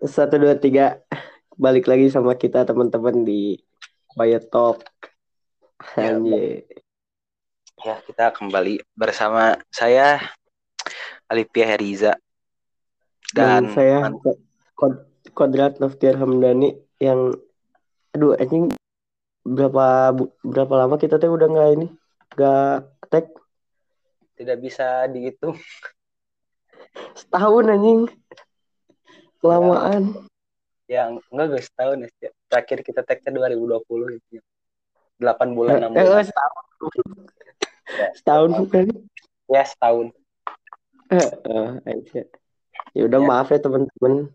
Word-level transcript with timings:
Satu 0.00 0.40
dua 0.40 0.56
tiga. 0.56 1.04
Balik 1.60 1.84
lagi 1.84 2.08
sama 2.08 2.32
kita 2.32 2.64
teman-teman 2.64 3.20
di 3.20 3.60
Quiet 4.08 4.48
Talk. 4.48 4.80
Ya, 5.92 6.16
Anjir. 6.16 6.64
Ya, 7.84 8.00
kita 8.08 8.32
kembali 8.32 8.80
bersama 8.96 9.60
saya 9.68 10.24
Alipia 11.28 11.68
Heriza. 11.68 12.16
Dan, 13.36 13.68
dan 13.68 13.76
saya 13.76 14.08
Kod- 14.72 15.04
Kodrat 15.36 15.76
Noftiar 15.84 16.16
Hamdani 16.16 16.80
yang 16.96 17.36
aduh 18.16 18.40
anjing. 18.40 18.72
Berapa 19.44 20.16
berapa 20.40 20.74
lama 20.80 20.96
kita 20.96 21.20
tuh 21.20 21.28
udah 21.28 21.48
nggak 21.48 21.70
ini? 21.76 21.88
Nggak 22.40 22.76
tag? 23.12 23.26
Tidak 24.32 24.56
bisa 24.64 25.04
dihitung. 25.12 25.60
setahun 27.20 27.68
anjing 27.68 28.08
kelamaan 29.40 30.14
Ya, 30.90 31.06
enggak 31.06 31.54
guys, 31.54 31.70
tahun 31.78 32.10
ya. 32.18 32.30
Terakhir 32.50 32.82
kita 32.82 33.06
tag-nya 33.06 33.30
2020 33.30 34.18
gitu. 34.26 34.42
8 35.22 35.54
bulan, 35.54 35.86
6 35.86 35.94
eh, 35.94 36.02
bulan. 36.02 36.18
eh, 36.18 36.26
setahun 36.26 36.62
setahun 38.18 38.50
bukan 38.58 38.84
Ya, 39.46 39.62
setahun. 39.62 40.06
Anjir. 41.86 42.26
ya 42.90 43.02
udah 43.06 43.20
Ya. 43.22 43.26
maaf 43.26 43.50
ya 43.50 43.58
teman-teman 43.58 44.34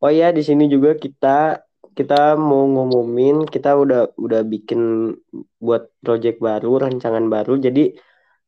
oh 0.00 0.10
ya 0.12 0.32
di 0.32 0.42
sini 0.44 0.68
juga 0.68 0.92
kita 0.92 1.64
kita 1.92 2.36
mau 2.36 2.64
ngumumin 2.64 3.44
kita 3.44 3.72
udah 3.72 4.12
udah 4.16 4.40
bikin 4.44 5.12
buat 5.56 5.88
project 6.00 6.40
baru 6.40 6.88
rancangan 6.88 7.24
baru 7.28 7.56
jadi 7.56 7.96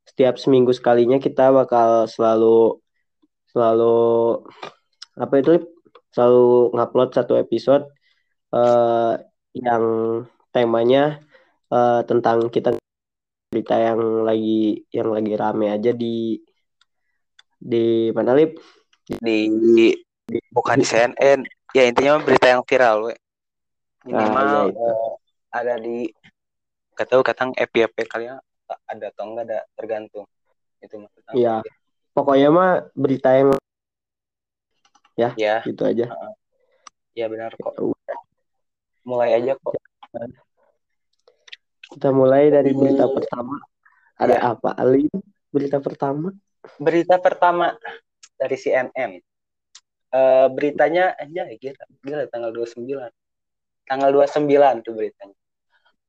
setiap 0.05 0.37
seminggu 0.37 0.73
sekalinya 0.73 1.17
kita 1.17 1.49
bakal 1.49 2.05
selalu 2.09 2.77
selalu 3.53 3.97
apa 5.17 5.35
itu 5.41 5.61
selalu 6.13 6.73
ngupload 6.77 7.11
satu 7.13 7.37
episode 7.37 7.89
eh, 8.53 9.13
yang 9.57 9.85
temanya 10.53 11.21
eh, 11.73 12.01
tentang 12.05 12.49
kita 12.49 12.77
berita 13.53 13.77
yang 13.77 14.25
lagi 14.25 14.81
yang 14.89 15.13
lagi 15.13 15.33
rame 15.37 15.67
aja 15.69 15.93
di 15.93 16.41
di 17.63 18.09
mana 18.11 18.33
lip 18.33 18.57
Di, 19.03 19.93
bukan 20.55 20.79
di 20.81 20.87
CNN. 20.87 21.45
Ya, 21.75 21.85
intinya 21.85 22.23
berita 22.23 22.49
yang 22.49 22.63
viral, 22.65 23.11
we. 23.11 23.15
Minimal 24.09 24.47
Ah, 24.47 24.65
iya, 24.71 24.73
eh, 24.73 25.11
ada 25.53 25.75
di 25.83 25.97
gak 26.97 27.09
tahu 27.11 27.23
kadang 27.27 27.51
FYP 27.59 28.07
kalian 28.07 28.39
ada 28.89 29.07
atau 29.11 29.25
enggak 29.27 29.45
ada 29.51 29.61
tergantung. 29.75 30.25
Itu 30.81 31.03
maksudnya. 31.03 31.33
Iya. 31.35 31.57
pokoknya 32.13 32.49
mah 32.53 32.71
berita 32.93 33.33
yang 33.33 33.57
ya 35.15 35.31
Ya, 35.37 35.61
gitu 35.63 35.83
aja 35.85 36.09
ya 37.13 37.27
benar 37.29 37.53
kok. 37.57 37.77
Mulai 39.05 39.37
aja 39.37 39.53
kok. 39.59 39.77
kita 41.93 42.09
mulai 42.09 42.49
dari 42.49 42.73
berita 42.73 43.05
pertama 43.05 43.61
ada 44.17 44.33
Ya. 44.33 44.57
apa 44.57 44.73
Ali 44.73 45.13
berita 45.53 45.77
pertama 45.83 46.33
Berita 46.79 47.19
pertama 47.19 47.75
dari 48.39 48.55
CNN. 48.55 49.19
Eh 50.09 50.47
beritanya 50.55 51.11
aja 51.19 51.51
gila, 51.59 51.83
gila 52.07 52.23
tanggal 52.31 52.55
29. 52.55 53.11
Tanggal 53.83 54.11
29 54.15 54.87
tuh 54.87 54.95
beritanya. 54.95 55.35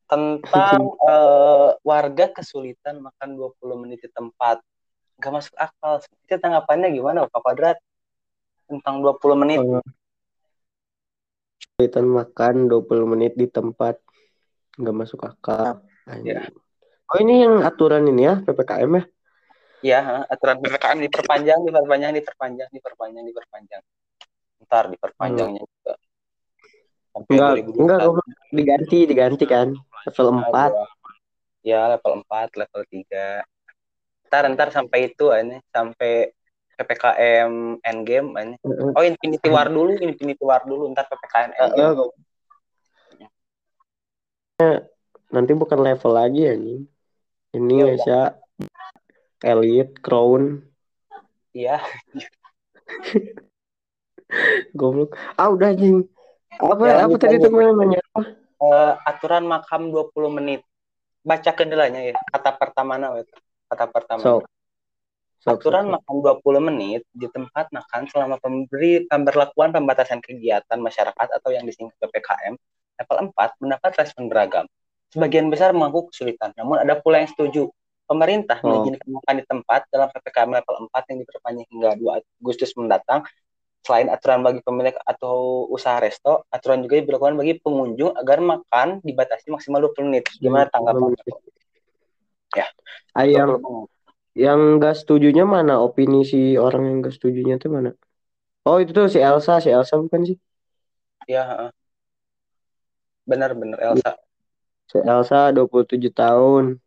Tentang 0.06 0.82
eh, 1.10 1.70
warga 1.82 2.26
kesulitan 2.30 3.02
makan 3.02 3.34
20 3.34 3.82
menit 3.82 4.06
di 4.06 4.14
tempat. 4.14 4.62
Gak 5.18 5.34
masuk 5.34 5.58
akal. 5.58 6.06
Itu 6.22 6.38
tanggapannya 6.38 6.94
gimana 6.94 7.26
Pak 7.26 7.42
Kwadrat? 7.42 7.78
Tentang 8.74 8.96
20 9.06 9.38
menit. 9.38 9.60
Kesulitan 11.62 12.06
makan 12.10 12.56
20 12.66 13.12
menit 13.14 13.34
di 13.38 13.46
tempat 13.46 14.02
nggak 14.82 14.96
masuk 14.98 15.22
akal. 15.22 15.86
Ya. 16.26 16.52
oh 17.08 17.18
ini 17.24 17.48
yang 17.48 17.64
aturan 17.64 18.04
ini 18.04 18.28
ya 18.28 18.44
ppkm 18.44 18.92
ya 19.00 19.04
Ya, 19.84 20.00
ha, 20.00 20.18
aturan 20.32 20.64
PPKM 20.64 20.96
diperpanjang, 21.04 21.60
diperpanjang, 21.68 22.16
diperpanjang, 22.16 22.70
diperpanjang, 22.72 23.24
diperpanjang. 23.28 23.84
Ntar 24.64 24.88
diperpanjangnya 24.88 25.60
juga. 25.60 25.94
Sampai 27.12 27.32
enggak 27.36 27.52
2021. 27.68 27.84
enggak 27.84 28.00
diganti 28.56 29.00
diganti 29.04 29.46
kan 29.46 29.76
level 30.08 30.28
4 30.40 30.72
Ya, 31.68 31.88
level 31.92 32.24
4, 32.28 32.60
level 32.60 32.82
3. 32.88 33.44
Ntar, 34.32 34.44
ntar 34.56 34.68
sampai 34.72 35.12
itu 35.12 35.32
ini 35.36 35.60
sampai 35.68 36.32
PPKM 36.78 37.80
endgame. 37.84 38.28
Heeh. 38.36 38.92
Oh, 38.96 39.04
Infinity 39.06 39.50
War 39.50 39.68
dulu, 39.70 39.98
Infinity 39.98 40.44
War 40.44 40.62
dulu, 40.66 40.90
ntar 40.94 41.06
PPKM 41.10 41.52
Eh, 41.54 41.60
endgame. 41.66 41.96
goblok. 41.98 42.16
nanti 45.34 45.52
bukan 45.58 45.82
level 45.82 46.14
lagi 46.14 46.46
ya 46.46 46.54
ini 46.56 46.86
ini 47.58 47.76
Iya, 47.84 47.94
ya 48.06 48.22
elite 49.44 49.98
crown 50.00 50.62
Iya, 51.52 51.82
goblok 54.80 55.18
ah 55.36 55.50
udah 55.52 55.74
anjing 55.74 56.06
apa 56.62 56.84
Ya, 56.86 57.06
apa 57.06 57.18
tadi 57.18 57.38
nanya 57.42 58.00
apa 58.14 58.22
Eh, 58.64 58.94
aturan 59.04 59.44
makam 59.44 59.92
20 59.92 60.32
menit. 60.32 60.64
Baca 61.20 61.52
kendalanya 61.52 62.00
ya, 62.00 62.16
kata 62.32 62.56
pertama 62.56 62.96
nah, 62.96 63.12
kata 63.68 63.92
pertama. 63.92 64.24
sok 64.24 64.48
Aturan 65.44 65.92
makan 65.92 66.16
20 66.24 66.64
menit 66.72 67.04
di 67.12 67.28
tempat 67.28 67.68
makan 67.76 68.08
selama 68.08 68.40
pemberi 68.40 69.04
pemberlakuan 69.12 69.76
pembatasan 69.76 70.24
kegiatan 70.24 70.80
masyarakat 70.80 71.28
atau 71.36 71.50
yang 71.52 71.68
disingkat 71.68 72.00
PPKM 72.00 72.56
level 73.04 73.18
4 73.36 73.60
mendapat 73.60 73.92
respon 74.00 74.32
beragam. 74.32 74.64
Sebagian 75.12 75.52
besar 75.52 75.76
mengaku 75.76 76.10
kesulitan, 76.10 76.56
namun 76.56 76.80
ada 76.80 76.96
pula 76.96 77.20
yang 77.20 77.30
setuju. 77.30 77.68
Pemerintah 78.08 78.64
Oh. 78.64 78.72
mengizinkan 78.72 79.10
makan 79.20 79.36
di 79.36 79.46
tempat 79.48 79.82
dalam 79.92 80.08
PPKM 80.16 80.52
level 80.64 80.76
4 80.88 81.04
yang 81.12 81.18
diperpanjang 81.28 81.68
hingga 81.72 81.90
2 82.00 82.20
Agustus 82.40 82.72
mendatang. 82.80 83.28
Selain 83.84 84.08
aturan 84.08 84.48
bagi 84.48 84.64
pemilik 84.64 84.96
atau 85.04 85.68
usaha 85.68 86.00
resto, 86.00 86.48
aturan 86.48 86.80
juga 86.88 87.04
diberlakukan 87.04 87.36
bagi 87.36 87.60
pengunjung 87.60 88.16
agar 88.16 88.40
makan 88.40 89.04
dibatasi 89.04 89.52
maksimal 89.52 89.84
20 89.92 90.08
menit. 90.08 90.24
Gimana 90.40 90.72
tanggapan? 90.72 91.20
Ya. 92.56 92.68
yang 93.28 93.60
20 93.60 93.60
menit. 93.60 93.93
Yang 94.34 94.60
enggak 94.78 94.98
setujunya 95.00 95.46
mana? 95.46 95.80
Opini 95.86 96.26
si 96.26 96.58
orang 96.58 96.84
yang 96.90 96.96
enggak 97.02 97.16
setujunya 97.18 97.56
tuh 97.62 97.70
mana? 97.70 97.90
Oh 98.66 98.78
itu 98.82 98.92
tuh 98.98 99.06
si 99.14 99.20
Elsa. 99.22 99.62
Si 99.64 99.70
Elsa 99.70 99.94
bukan 100.02 100.22
sih? 100.30 100.38
Ya, 101.30 101.72
benar-benar 103.30 103.80
Elsa. 103.80 104.20
si 104.92 104.98
Elsa 105.00 105.54
27 105.56 106.12
tahun. 106.12 106.80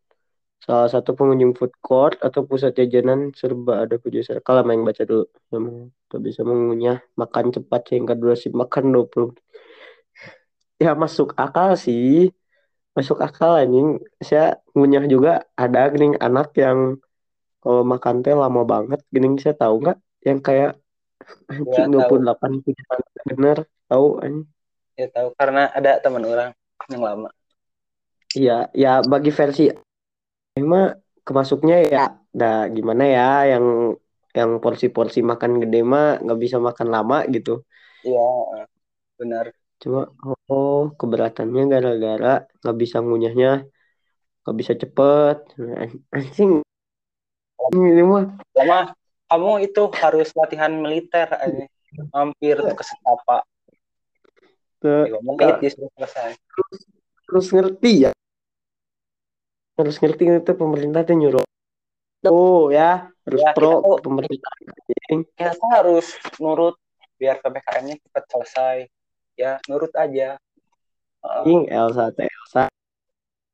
Salah 0.66 0.90
satu 0.90 1.14
pengunjung 1.14 1.54
food 1.54 1.70
court 1.78 2.18
atau 2.18 2.42
pusat 2.42 2.74
jajanan 2.74 3.30
serba 3.38 3.86
ada 3.86 4.02
puja 4.02 4.20
kalau 4.42 4.66
main 4.66 4.82
baca 4.82 5.02
dulu. 5.06 5.24
Memang 5.54 5.94
tak 6.10 6.20
bisa 6.26 6.40
mengunyah. 6.42 6.98
Makan 7.14 7.54
cepat 7.54 7.80
sehingga 7.86 8.14
durasi 8.18 8.50
makan 8.50 8.90
20 8.90 9.30
ya 10.82 10.92
masuk 10.96 11.32
akal 11.38 11.76
sih. 11.78 12.32
Masuk 12.96 13.20
akal 13.20 13.52
anjing. 13.60 14.00
Saya 14.18 14.56
ngunyah 14.74 15.04
juga 15.06 15.44
ada 15.54 15.80
gini 15.92 16.16
anak 16.16 16.56
yang 16.56 16.96
kalau 17.66 17.82
makan 17.82 18.22
teh 18.22 18.30
lama 18.30 18.62
banget 18.62 19.02
gini 19.10 19.26
saya 19.42 19.58
tahu 19.58 19.82
nggak 19.82 19.98
yang 20.22 20.38
kayak 20.38 20.78
anjing 21.50 21.90
Ya, 21.90 22.06
tahu. 22.06 22.22
28 22.22 22.62
punya 22.62 22.82
bener 23.26 23.56
tahu 23.90 24.06
anjing 24.22 24.46
Ya 24.94 25.06
tahu 25.10 25.28
karena 25.34 25.66
ada 25.74 25.98
teman 25.98 26.22
orang 26.22 26.54
yang 26.86 27.02
lama. 27.02 27.28
Iya, 28.32 28.70
ya 28.70 29.02
bagi 29.02 29.34
versi 29.34 29.66
mah 30.56 30.94
kemasuknya 31.26 31.76
ya, 31.90 32.04
nah 32.32 32.70
gimana 32.70 33.04
ya 33.04 33.58
yang 33.58 33.98
yang 34.30 34.50
porsi-porsi 34.62 35.20
makan 35.20 35.58
gede 35.60 35.82
mah 35.82 36.22
nggak 36.22 36.40
bisa 36.40 36.56
makan 36.62 36.88
lama 36.94 37.26
gitu. 37.34 37.66
Iya, 38.06 38.28
benar. 39.18 39.52
Cuma 39.82 40.08
oh 40.48 40.94
keberatannya 40.96 41.62
gara-gara 41.68 42.48
nggak 42.62 42.76
bisa 42.80 42.96
ngunyahnya, 43.02 43.68
nggak 44.46 44.56
bisa 44.56 44.72
cepet. 44.80 45.36
Anjing 46.14 46.64
ini 47.74 48.02
mah 48.04 48.24
Lama 48.54 48.78
kamu 49.26 49.66
itu 49.66 49.82
harus 49.98 50.28
latihan 50.38 50.70
militer 50.70 51.26
aja. 51.34 51.64
Mampir 52.14 52.60
tuh 52.60 52.74
ke 52.76 52.84
Setapa. 52.84 53.42
tuh, 54.78 55.08
3 55.08 55.18
menit 55.24 55.54
disuruh 55.58 55.90
selesai. 55.96 56.36
harus 57.26 57.46
ngerti 57.50 57.92
ya, 58.06 58.12
harus 59.74 59.96
ngerti 59.98 60.24
itu 60.30 60.52
pemerintah 60.54 61.02
tuh 61.02 61.16
nyuruh. 61.18 61.44
Oh 62.26 62.70
ya 62.70 63.10
harus 63.26 63.42
Ya, 63.42 63.50
pro 63.50 63.82
kita 63.82 63.82
tuh- 63.82 64.00
pemerintah. 64.04 64.52
anjing. 64.62 65.20
Kita 65.34 65.66
harus 65.74 66.06
nurut 66.38 66.76
biar 67.18 67.40
PPKM-nya 67.42 67.96
cepat 67.98 68.24
selesai. 68.30 68.76
Ya, 69.36 69.58
nurut 69.66 69.90
aja. 69.98 70.38
Anjing 71.24 71.66
Elsa 71.68 72.14
teh 72.14 72.24
Elsa. 72.30 72.70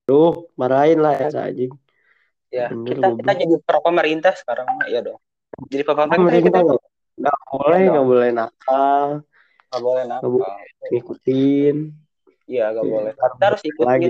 Duh, 0.04 0.46
marahin 0.60 1.00
lah 1.00 1.16
Elsa 1.16 1.48
anjing. 1.48 1.72
Ya, 2.52 2.68
Bener, 2.68 2.92
kita 2.92 3.06
kita 3.16 3.32
jadi 3.40 3.54
pro 3.64 3.80
pemerintah 3.80 4.32
sekarang. 4.36 4.68
Ya 4.86 5.00
dong. 5.00 5.18
Jadi 5.72 5.82
pro 5.82 5.96
pemerintah 5.96 6.20
pemerintah 6.20 6.60
kita 6.60 6.76
nggak 7.12 7.38
boleh 7.52 7.78
Iya 7.78 7.90
nggak 7.92 8.06
boleh 8.08 8.28
nakal 8.32 9.04
nggak 9.68 9.82
boleh 9.84 10.02
nakal 10.08 10.28
boleh 10.32 10.64
ngikutin 10.88 11.76
iya 12.48 12.64
nggak 12.72 12.84
Iya. 12.88 12.92
boleh 12.92 13.12
kita 13.12 13.44
harus 13.44 13.62
ikutin 13.62 13.88
lagi 13.88 14.06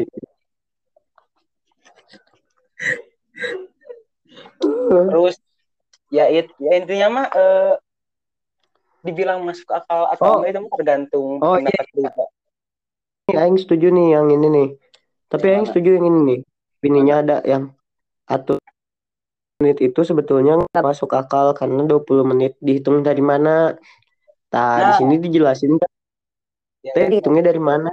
terus 5.10 5.34
ya 6.08 6.24
it, 6.30 6.46
ya 6.62 6.72
intinya 6.78 7.08
mah 7.10 7.26
eh, 7.32 7.72
dibilang 9.02 9.42
masuk 9.42 9.66
akal 9.68 10.06
atau 10.14 10.22
Oh. 10.22 10.34
enggak 10.40 10.50
itu 10.54 10.60
tergantung 10.78 11.30
Oh, 11.42 11.58
pendapat 11.58 11.86
pribadi 11.90 12.22
Ini 13.22 13.34
Aing 13.38 13.58
setuju 13.58 13.86
nih 13.90 14.06
yang 14.18 14.26
ini 14.30 14.46
nih. 14.50 14.68
Tapi 15.30 15.46
Yang 15.46 15.66
setuju 15.70 15.90
yang 15.94 16.06
ini 16.10 16.20
nih. 16.26 16.40
Ininya 16.82 17.14
ada 17.22 17.36
yang 17.46 17.70
atur 18.36 18.58
menit 19.60 19.78
itu 19.88 20.00
sebetulnya 20.02 20.52
nggak 20.58 20.84
masuk 20.90 21.10
akal 21.20 21.46
karena 21.58 21.80
20 21.90 22.24
menit 22.26 22.52
dihitung 22.66 22.96
dari 23.06 23.22
mana. 23.22 23.50
Nah, 24.52 24.68
di 24.88 24.92
Nah. 24.92 24.98
sini 24.98 25.14
dijelasin 25.24 25.72
kan, 25.80 25.90
ya, 26.84 26.92
teh 26.94 27.06
dihitungnya 27.12 27.44
dari 27.50 27.62
mana? 27.62 27.90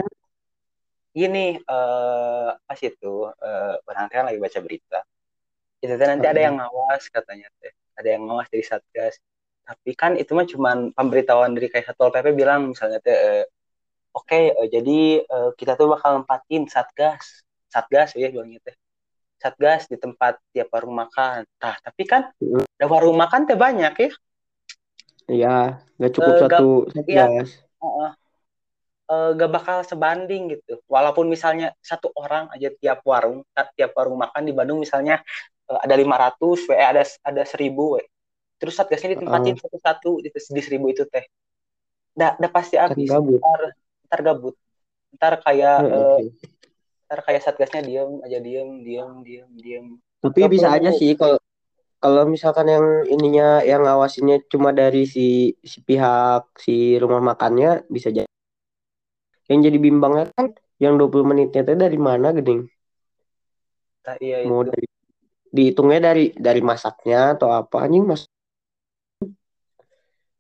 gini 1.10 1.58
eh 1.58 2.50
pas 2.68 2.80
itu 2.90 3.08
eh 3.46 3.74
orang 3.90 4.06
teh 4.10 4.18
lagi 4.30 4.40
baca 4.46 4.60
berita 4.66 5.00
itu 5.84 5.94
nanti 5.98 6.28
ada 6.30 6.40
Oke. 6.40 6.46
yang 6.48 6.56
ngawas 6.60 7.04
katanya 7.16 7.48
teh 7.60 7.74
ada 8.00 8.10
yang 8.14 8.24
ngawas 8.30 8.48
dari 8.54 8.66
satgas 8.72 9.16
tapi 9.68 9.92
kan 10.02 10.12
itu 10.22 10.32
mah 10.38 10.46
cuman 10.54 10.78
pemberitahuan 10.98 11.52
dari 11.58 11.68
kayak 11.74 11.86
satpol 11.90 12.10
pp 12.14 12.28
bilang 12.38 12.62
misalnya 12.74 13.00
teh 13.02 13.18
eh, 13.18 13.44
oke 14.18 14.40
eh, 14.60 14.68
jadi 14.76 15.00
kita 15.60 15.74
tuh 15.80 15.88
bakal 15.98 16.12
nempatin 16.22 16.64
satgas 16.70 17.44
satgas 17.74 18.10
ya 18.22 18.30
bilangnya 18.34 18.60
teh 18.66 18.76
satgas 19.40 19.88
di 19.88 19.96
tempat 19.96 20.38
tiap 20.52 20.70
warung 20.76 20.96
makan 21.00 21.48
nah 21.64 21.76
tapi 21.82 22.04
kan 22.06 22.30
Mm. 22.44 22.64
ada 22.80 22.86
warung 22.88 23.18
makan 23.18 23.48
teh 23.48 23.56
banyak 23.60 23.94
ya 23.96 24.12
Iya, 25.30 25.78
nggak 26.02 26.12
cukup 26.18 26.34
Eh, 26.34 26.42
satu 26.42 26.68
iya. 27.06 27.26
satgas. 27.30 27.50
Heeh. 27.62 28.10
Eh, 29.10 29.30
gak 29.38 29.50
bakal 29.50 29.78
sebanding 29.86 30.54
gitu. 30.58 30.82
Walaupun 30.90 31.26
misalnya 31.30 31.74
satu 31.82 32.14
orang 32.18 32.50
aja 32.54 32.70
tiap 32.78 33.02
warung, 33.06 33.46
tiap 33.78 33.94
warung 33.98 34.18
makan 34.18 34.46
di 34.46 34.54
Bandung 34.54 34.82
misalnya 34.82 35.22
eh, 35.70 35.80
ada 35.86 35.94
500, 35.98 36.66
we, 36.66 36.74
ada 36.78 37.02
ada 37.26 37.44
1000, 37.46 37.98
we. 37.98 38.02
Terus 38.58 38.74
satgasnya 38.78 39.18
ditempatin 39.18 39.56
satu-satu 39.58 40.22
di, 40.26 40.30
di 40.34 40.62
1000 40.62 40.86
itu 40.90 41.06
teh. 41.06 41.26
Dah, 42.14 42.38
dah 42.38 42.52
pasti 42.54 42.76
habis. 42.78 43.10
gabut. 43.10 43.38
Ntar, 43.42 43.62
ntar 44.10 44.20
gabut. 44.26 44.56
Ntar 45.18 45.34
kayak 45.46 45.78
eh, 45.86 45.90
Heeh. 45.90 46.18
Ntar 47.10 47.26
kayak 47.26 47.42
satgasnya 47.42 47.82
diem 47.82 48.22
aja 48.22 48.38
diem, 48.38 48.86
diem, 48.86 49.10
diem, 49.26 49.50
diem. 49.58 49.86
Tapi 50.22 50.46
Nggak 50.46 50.54
bisa 50.54 50.68
perlu 50.70 50.78
aja 50.78 50.92
sih 50.94 51.12
kalau 51.18 51.38
kalau 51.98 52.24
misalkan 52.30 52.70
yang 52.70 52.86
ininya 53.10 53.66
yang 53.66 53.82
ngawasinnya 53.82 54.46
cuma 54.46 54.70
dari 54.70 55.10
si 55.10 55.58
si 55.66 55.82
pihak 55.82 56.54
si 56.62 57.02
rumah 57.02 57.18
makannya 57.18 57.82
bisa 57.90 58.14
jadi. 58.14 58.30
Yang 59.50 59.74
jadi 59.74 59.78
bimbangnya 59.82 60.30
kan 60.38 60.54
yang 60.78 61.02
20 61.02 61.26
menitnya 61.26 61.66
teh 61.66 61.74
dari 61.74 61.98
mana 61.98 62.30
geding? 62.30 62.70
Nah, 64.06 64.16
iya 64.22 64.46
Mau 64.46 64.62
itu. 64.62 64.70
dari 64.70 64.86
dihitungnya 65.50 66.00
dari 66.14 66.30
dari 66.38 66.62
masaknya 66.62 67.34
atau 67.34 67.50
apa 67.50 67.90
anjing 67.90 68.06
mas 68.06 68.30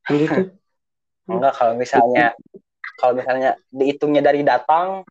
gitu 0.05 0.53
Enggak 1.29 1.53
kalau 1.57 1.73
misalnya 1.77 2.33
kalau 2.97 3.13
misalnya 3.17 3.57
dihitungnya 3.73 4.21
dari 4.21 4.41
datang 4.45 5.01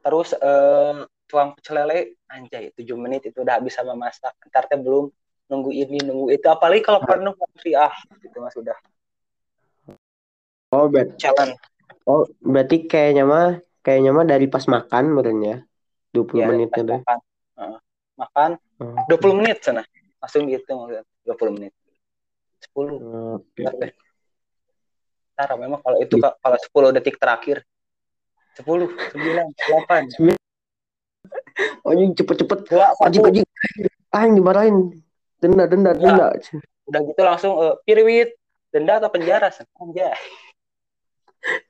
terus 0.00 0.32
eh, 0.34 1.06
tuang 1.30 1.54
pecel 1.54 1.84
lele 1.84 2.18
anjay 2.26 2.74
7 2.74 2.84
menit 2.98 3.30
itu 3.30 3.40
udah 3.44 3.62
bisa 3.62 3.86
memasak 3.86 4.34
ntar 4.50 4.66
teh 4.66 4.80
belum 4.80 5.12
nunggu 5.50 5.70
ini 5.70 5.98
nunggu 6.02 6.34
itu. 6.34 6.46
Apalagi 6.46 6.82
kalau 6.82 7.02
penuh 7.02 7.34
nanti 7.34 7.70
ah 7.74 7.94
itu 8.22 8.38
mas 8.38 8.54
udah. 8.58 8.78
Oh 10.70 10.86
ber 10.86 11.14
challenge 11.18 11.58
oh 12.06 12.26
berarti 12.42 12.86
kayaknya 12.86 13.24
mah 13.26 13.58
kayaknya 13.82 14.10
mah 14.14 14.24
dari 14.26 14.46
pas 14.46 14.64
makan 14.66 15.04
menurutnya 15.14 15.66
20 16.14 16.42
ya 16.42 16.46
menitnya 16.46 16.82
pas 16.82 16.88
deh. 16.90 17.00
makan. 17.02 17.18
Heeh. 17.58 17.78
makan 18.20 18.50
Oh, 18.80 18.96
20 19.12 19.38
menit 19.40 19.60
sana. 19.60 19.84
Langsung 20.20 20.48
dihitung 20.48 20.88
20 21.24 21.52
menit. 21.52 21.72
10 22.60 23.00
oke 23.40 23.64
ntar 25.40 25.56
memang 25.56 25.80
kalau 25.80 25.96
itu 25.96 26.20
Kak, 26.20 26.36
kalau 26.44 26.58
10 26.92 26.96
detik 27.00 27.16
terakhir 27.16 27.64
10 28.60 28.88
9 29.16 29.48
8 29.88 30.40
anjing 31.84 32.10
cepet-cepet. 32.16 32.58
2 32.70 33.04
anjing 33.04 33.22
1 33.24 33.28
anjing 33.28 33.46
yang 34.10 34.34
dimarahin. 34.36 34.76
Denda 35.40 35.64
denda 35.64 35.92
Ya. 35.96 36.00
denda. 36.00 36.26
Udah 36.90 37.00
gitu 37.06 37.22
langsung 37.24 37.52
eh, 37.64 37.74
pirwit 37.84 38.36
denda 38.70 39.00
atau 39.00 39.10
penjara 39.10 39.48
San? 39.50 39.66
anjay. 39.80 40.12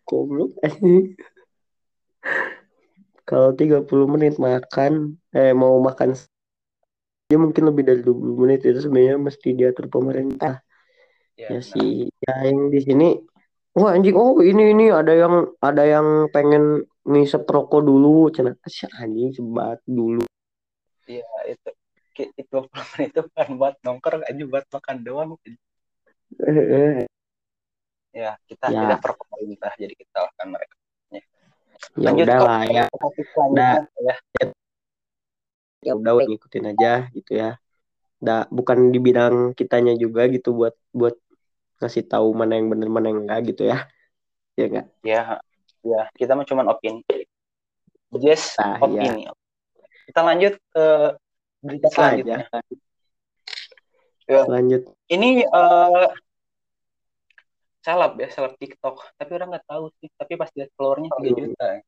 Goblok. 0.04 0.50
Anjing 0.66 1.14
kalau 3.30 3.54
30 3.54 3.86
menit 4.10 4.34
makan 4.42 5.14
eh 5.30 5.54
mau 5.54 5.78
makan 5.78 6.18
ya 7.30 7.38
mungkin 7.38 7.62
lebih 7.70 7.86
dari 7.86 8.02
20 8.02 8.42
menit 8.42 8.66
itu 8.66 8.82
sebenarnya 8.82 9.16
mesti 9.22 9.54
diatur 9.54 9.86
pemerintah. 9.86 10.58
Ya, 11.38 11.56
ya 11.56 11.60
sih. 11.62 12.10
Ya 12.26 12.34
yang 12.50 12.74
di 12.74 12.82
sini 12.82 13.08
wah 13.76 13.90
anjing. 13.94 14.16
Oh 14.16 14.38
ini 14.40 14.74
ini. 14.74 14.90
Ada 14.90 15.12
yang 15.14 15.34
ada 15.60 15.82
yang 15.86 16.06
pengen 16.34 16.86
ngisep 17.06 17.46
rokok 17.46 17.82
dulu. 17.84 18.30
Cina 18.34 18.54
si 18.66 18.86
anjing 18.98 19.34
sebat 19.34 19.80
dulu. 19.86 20.24
Iya 21.06 21.26
itu. 21.48 21.70
Itu 22.36 22.42
20 22.68 22.68
menit 22.96 23.08
itu 23.16 23.20
bukan 23.24 23.48
buat 23.56 23.74
nongkrong 23.80 24.22
aja 24.28 24.42
buat 24.44 24.64
makan 24.68 24.96
doang. 25.06 25.30
Ya 28.10 28.34
kita 28.50 28.66
Ya. 28.68 28.80
tidak 28.84 29.00
pemerintah 29.06 29.72
jadi 29.78 29.94
kita 29.94 30.16
lakukan 30.28 30.48
mereka. 30.50 30.74
Ya. 31.14 31.22
Lanjut, 31.96 32.26
udah 32.28 32.38
lah 32.44 32.60
ya. 32.68 32.84
Selanjutnya 33.32 33.70
ya. 34.04 34.14
Ya 35.80 35.92
udah 35.96 36.12
udah 36.12 36.26
ngikutin 36.28 36.64
aja 36.76 36.92
gitu 37.16 37.32
ya. 37.32 37.56
Da 38.20 38.44
bukan 38.52 38.92
di 38.92 39.00
bidang 39.00 39.56
kitanya 39.56 39.96
juga 39.96 40.28
gitu 40.28 40.52
buat 40.52 40.76
buat 40.92 41.16
ngasih 41.80 42.04
tahu 42.06 42.28
mana 42.30 42.60
yang 42.60 42.68
bener 42.68 42.88
mana 42.92 43.08
yang 43.08 43.24
enggak 43.24 43.40
gitu 43.48 43.64
ya. 43.66 43.88
Ya 44.54 44.64
enggak? 44.68 44.86
Ya 45.00 45.22
ya 45.80 46.02
kita 46.14 46.36
mah 46.36 46.44
cuman 46.44 46.68
opini. 46.68 47.00
Just 48.20 48.60
Nah, 48.60 48.76
opini. 48.78 49.24
Kita 50.04 50.20
lanjut 50.20 50.54
ke 50.70 50.84
berita 51.60 51.86
Bisa 51.88 51.96
selanjutnya. 51.96 52.38
Aja. 52.48 52.60
Ya. 54.30 54.46
lanjut 54.46 54.86
ini 55.10 55.42
eh 55.42 56.08
seleb 57.82 58.12
ya 58.20 58.28
seleb 58.30 58.54
TikTok. 58.60 59.00
Tapi 59.16 59.30
orang 59.34 59.56
nggak 59.56 59.66
tahu 59.66 59.90
sih. 59.98 60.08
Tapi 60.14 60.32
pas 60.36 60.50
lihat 60.54 60.70
followernya 60.76 61.10
3 61.16 61.30
juta 61.32 61.66
ya. 61.66 61.82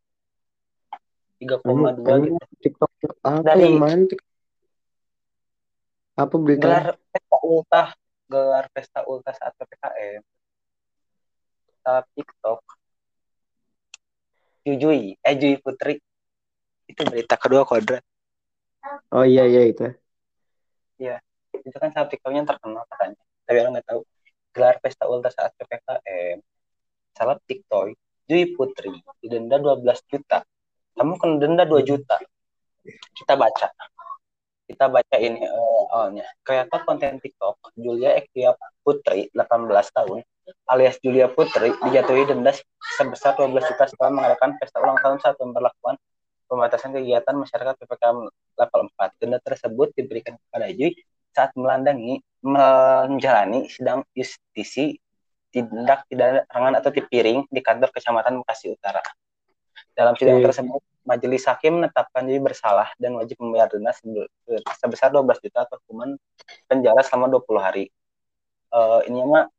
3,2 1.38 2.02
Anjing, 2.06 2.34
gitu. 2.38 2.54
TikTok 2.62 2.90
apa 3.22 3.42
Dari- 3.42 3.62
yang 3.66 3.76
mana 3.78 4.04
Tik- 4.06 4.26
apa 6.12 6.34
berita? 6.38 6.62
gelar 6.62 6.87
pesta 7.11 7.37
ultah 7.42 7.88
gelar 8.32 8.64
pesta 8.72 9.04
ultah 9.04 9.36
saat 9.36 9.52
ppkm 9.60 10.24
saat 11.84 12.04
TikTok. 12.16 12.60
Jujui 14.64 15.18
eh 15.20 15.34
Jui 15.36 15.60
Putri. 15.60 16.00
Itu 16.88 17.02
berita 17.04 17.36
kedua 17.36 17.68
kodrat. 17.68 18.00
Oh 19.12 19.26
iya 19.26 19.44
iya 19.44 19.68
itu. 19.68 19.86
Itu 21.62 21.76
kan 21.78 21.90
saat 21.94 22.10
TikToknya 22.10 22.42
terkenal 22.48 22.82
katanya. 22.90 23.20
Tapi 23.44 23.56
orang 23.60 23.72
nggak 23.78 23.88
tahu. 23.92 24.00
Gelar 24.52 24.76
pesta 24.84 25.04
ultah 25.08 25.32
saat 25.32 25.52
ppkm 25.56 26.38
salah 27.12 27.36
TikTok. 27.44 27.94
Jui 28.28 28.54
Putri 28.54 28.92
didenda 29.20 29.58
12 29.58 29.84
juta. 30.08 30.40
Kamu 30.96 31.16
kena 31.18 31.34
denda 31.40 31.64
2 31.64 31.82
juta. 31.82 32.16
Kita 33.14 33.34
baca 33.38 33.66
kita 34.66 34.88
baca 34.88 35.16
ini 35.19 35.42
eh, 35.42 35.83
awalnya 35.92 36.26
kreator 36.47 36.83
konten 36.87 37.19
TikTok 37.19 37.75
Julia 37.78 38.14
Ektia 38.19 38.54
Putri 38.83 39.28
18 39.35 39.69
tahun 39.95 40.23
alias 40.71 40.99
Julia 41.02 41.31
Putri 41.31 41.75
dijatuhi 41.87 42.26
denda 42.26 42.54
sebesar 42.99 43.38
12 43.38 43.52
juta 43.62 43.85
setelah 43.87 44.11
mengadakan 44.11 44.59
pesta 44.59 44.78
ulang 44.83 44.99
tahun 44.99 45.19
saat 45.23 45.37
pemberlakuan 45.38 45.97
pembatasan 46.52 46.92
kegiatan 46.92 47.33
masyarakat 47.33 47.75
PPKM 47.81 48.19
level 48.61 48.81
4. 49.00 49.21
Denda 49.25 49.38
tersebut 49.40 49.88
diberikan 49.97 50.37
kepada 50.37 50.69
Jui 50.69 50.92
saat 51.33 51.57
melandangi 51.57 52.21
menjalani 52.45 53.73
sidang 53.73 54.04
justisi 54.12 55.00
tindak 55.49 56.04
pidana 56.12 56.45
atau 56.76 56.92
tipiring 56.92 57.49
di 57.49 57.61
kantor 57.64 57.88
Kecamatan 57.88 58.45
Bekasi 58.45 58.73
Utara. 58.73 59.00
Dalam 59.92 60.16
sidang 60.16 60.40
Oke. 60.40 60.49
tersebut, 60.49 60.80
majelis 61.04 61.42
hakim 61.44 61.82
menetapkan 61.82 62.25
Jui 62.25 62.40
bersalah 62.40 62.88
dan 62.96 63.12
wajib 63.18 63.37
membayar 63.42 63.68
denda 63.68 63.92
sebe- 63.92 64.30
sebesar 64.80 65.12
12 65.12 65.38
juta 65.42 65.68
atau 65.68 65.76
hukuman 65.84 66.16
penjara 66.70 67.04
selama 67.04 67.28
20 67.28 67.61
hari. 67.61 67.84
Eh 68.72 69.00
ini 69.12 69.20
mah 69.26 69.50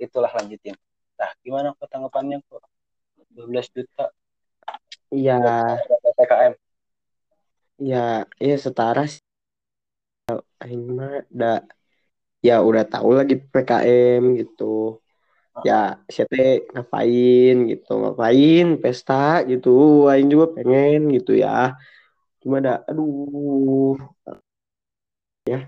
itulah 0.00 0.32
lanjutin. 0.32 0.78
Nah, 1.20 1.30
gimana 1.44 1.76
kok 1.76 1.90
tanggapannya 1.90 2.40
kok? 2.48 2.62
12 3.32 3.68
juta 3.72 4.12
iya 5.12 5.40
PPKM. 6.04 6.52
ya 7.80 8.28
ya 8.38 8.56
setara 8.56 9.08
sih 9.08 9.24
Aing 10.62 10.84
mah 10.96 11.24
udah 11.32 11.66
ya 12.44 12.62
udah 12.62 12.84
tahu 12.86 13.18
lagi 13.18 13.36
PKM 13.40 14.38
gitu 14.38 15.01
ya 15.68 16.00
siapa 16.08 16.34
ngapain 16.72 17.54
gitu 17.70 17.90
ngapain 18.02 18.64
pesta 18.82 19.44
gitu 19.50 19.68
aing 20.10 20.28
juga 20.32 20.46
pengen 20.56 21.00
gitu 21.16 21.36
ya 21.36 21.76
cuma 22.40 22.58
ada 22.58 22.82
aduh 22.88 23.94
ya 25.46 25.58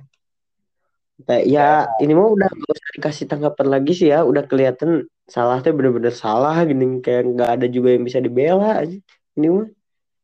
Kayak 1.24 1.44
ya 1.46 1.68
ini 2.02 2.12
mah 2.18 2.26
udah 2.26 2.48
gak 2.50 2.72
usah 2.74 2.90
dikasih 2.98 3.24
tanggapan 3.30 3.66
lagi 3.70 3.92
sih 3.94 4.08
ya 4.10 4.26
udah 4.26 4.42
kelihatan 4.50 5.06
salah 5.30 5.62
tuh 5.62 5.70
bener-bener 5.70 6.10
salah 6.10 6.58
gini 6.66 6.98
kayak 7.00 7.22
nggak 7.32 7.50
ada 7.54 7.66
juga 7.70 7.94
yang 7.94 8.04
bisa 8.04 8.18
dibela 8.18 8.82
aja 8.82 8.98
ini 9.38 9.46
mah 9.48 9.68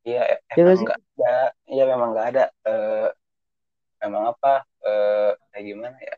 Iya, 0.00 0.23
e- 0.33 0.40
Ya 0.57 0.64
emang 0.64 0.81
nggak 0.81 1.00
ada. 1.21 1.33
Iya 1.69 1.83
memang 1.93 2.09
nggak 2.17 2.26
ada. 2.33 2.45
Eh, 2.67 3.09
memang 4.00 4.23
apa? 4.33 4.64
Eh, 4.81 5.31
kayak 5.52 5.64
gimana 5.69 5.97
ya? 6.00 6.14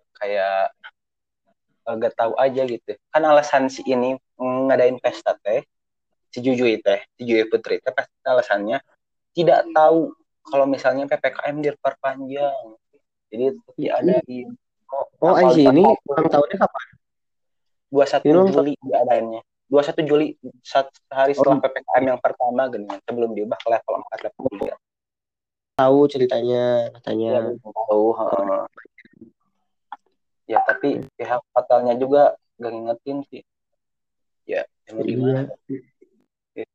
Nggak 2.02 2.14
tahu 2.18 2.32
aja 2.34 2.62
gitu. 2.66 2.98
Kan 3.08 3.22
alasan 3.22 3.70
si 3.70 3.86
ini 3.86 4.18
ngadain 4.36 4.98
pesta 4.98 5.38
teh, 5.38 5.62
si 6.28 6.42
Jujui 6.42 6.82
teh, 6.82 6.98
si 7.14 7.22
Jujui 7.22 7.46
Putri 7.46 7.78
teh 7.78 7.94
pasti 7.94 8.10
alasannya 8.26 8.82
tidak 9.30 9.70
tahu 9.70 10.10
kalau 10.42 10.66
misalnya 10.66 11.06
ppkm 11.06 11.62
diperpanjang. 11.62 12.64
Jadi 13.30 13.44
itu 13.48 13.62
Iya. 13.78 14.02
diadain 14.02 14.48
oh, 14.92 15.32
oh 15.32 15.54
ini 15.56 15.86
21. 15.86 16.10
ulang 16.10 16.26
tahunnya 16.28 16.56
kapan 16.58 16.86
21 17.88 18.20
Ini 18.20 18.32
ulang 18.34 18.50
Juli 18.50 18.72
diadainnya. 18.82 19.40
21 19.72 20.04
Juli 20.04 20.26
satu 20.60 20.92
hari 21.08 21.32
setelah 21.32 21.56
Oh. 21.56 21.64
ppkm 21.64 22.04
yang 22.04 22.20
pertama 22.20 22.68
gini, 22.68 22.92
sebelum 23.08 23.32
diubah 23.32 23.56
ke 23.56 23.68
level 23.72 23.94
4 24.04 24.20
level 24.28 24.44
3. 24.52 24.74
tahu 25.72 25.98
ceritanya 26.04 26.64
Ya, 26.84 26.92
katanya 27.00 27.30
belum 27.48 27.56
tahu. 27.64 28.06
Ya, 30.52 30.60
tapi 30.68 31.00
pihak 31.16 31.40
hotelnya 31.56 31.96
juga 31.96 32.36
gak 32.60 32.72
ngingetin 32.76 33.18
sih. 33.32 33.42
Ya, 34.44 34.68
emang 34.84 35.08
gimana? 35.08 35.40
iya. 36.52 36.68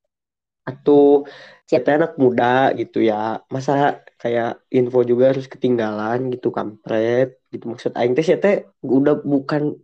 Atau 0.66 1.30
kita 1.70 2.02
anak 2.02 2.18
muda 2.18 2.74
gitu 2.74 3.06
ya 3.06 3.44
masa 3.54 4.02
kayak 4.18 4.66
info 4.74 5.06
juga 5.06 5.30
harus 5.36 5.46
ketinggalan 5.46 6.34
gitu 6.34 6.50
kampret 6.50 7.38
gitu. 7.54 7.70
Maksud 7.70 7.94
aing 7.94 8.18
teh 8.18 8.26
teh 8.42 8.66
udah 8.82 9.22
bukan 9.22 9.78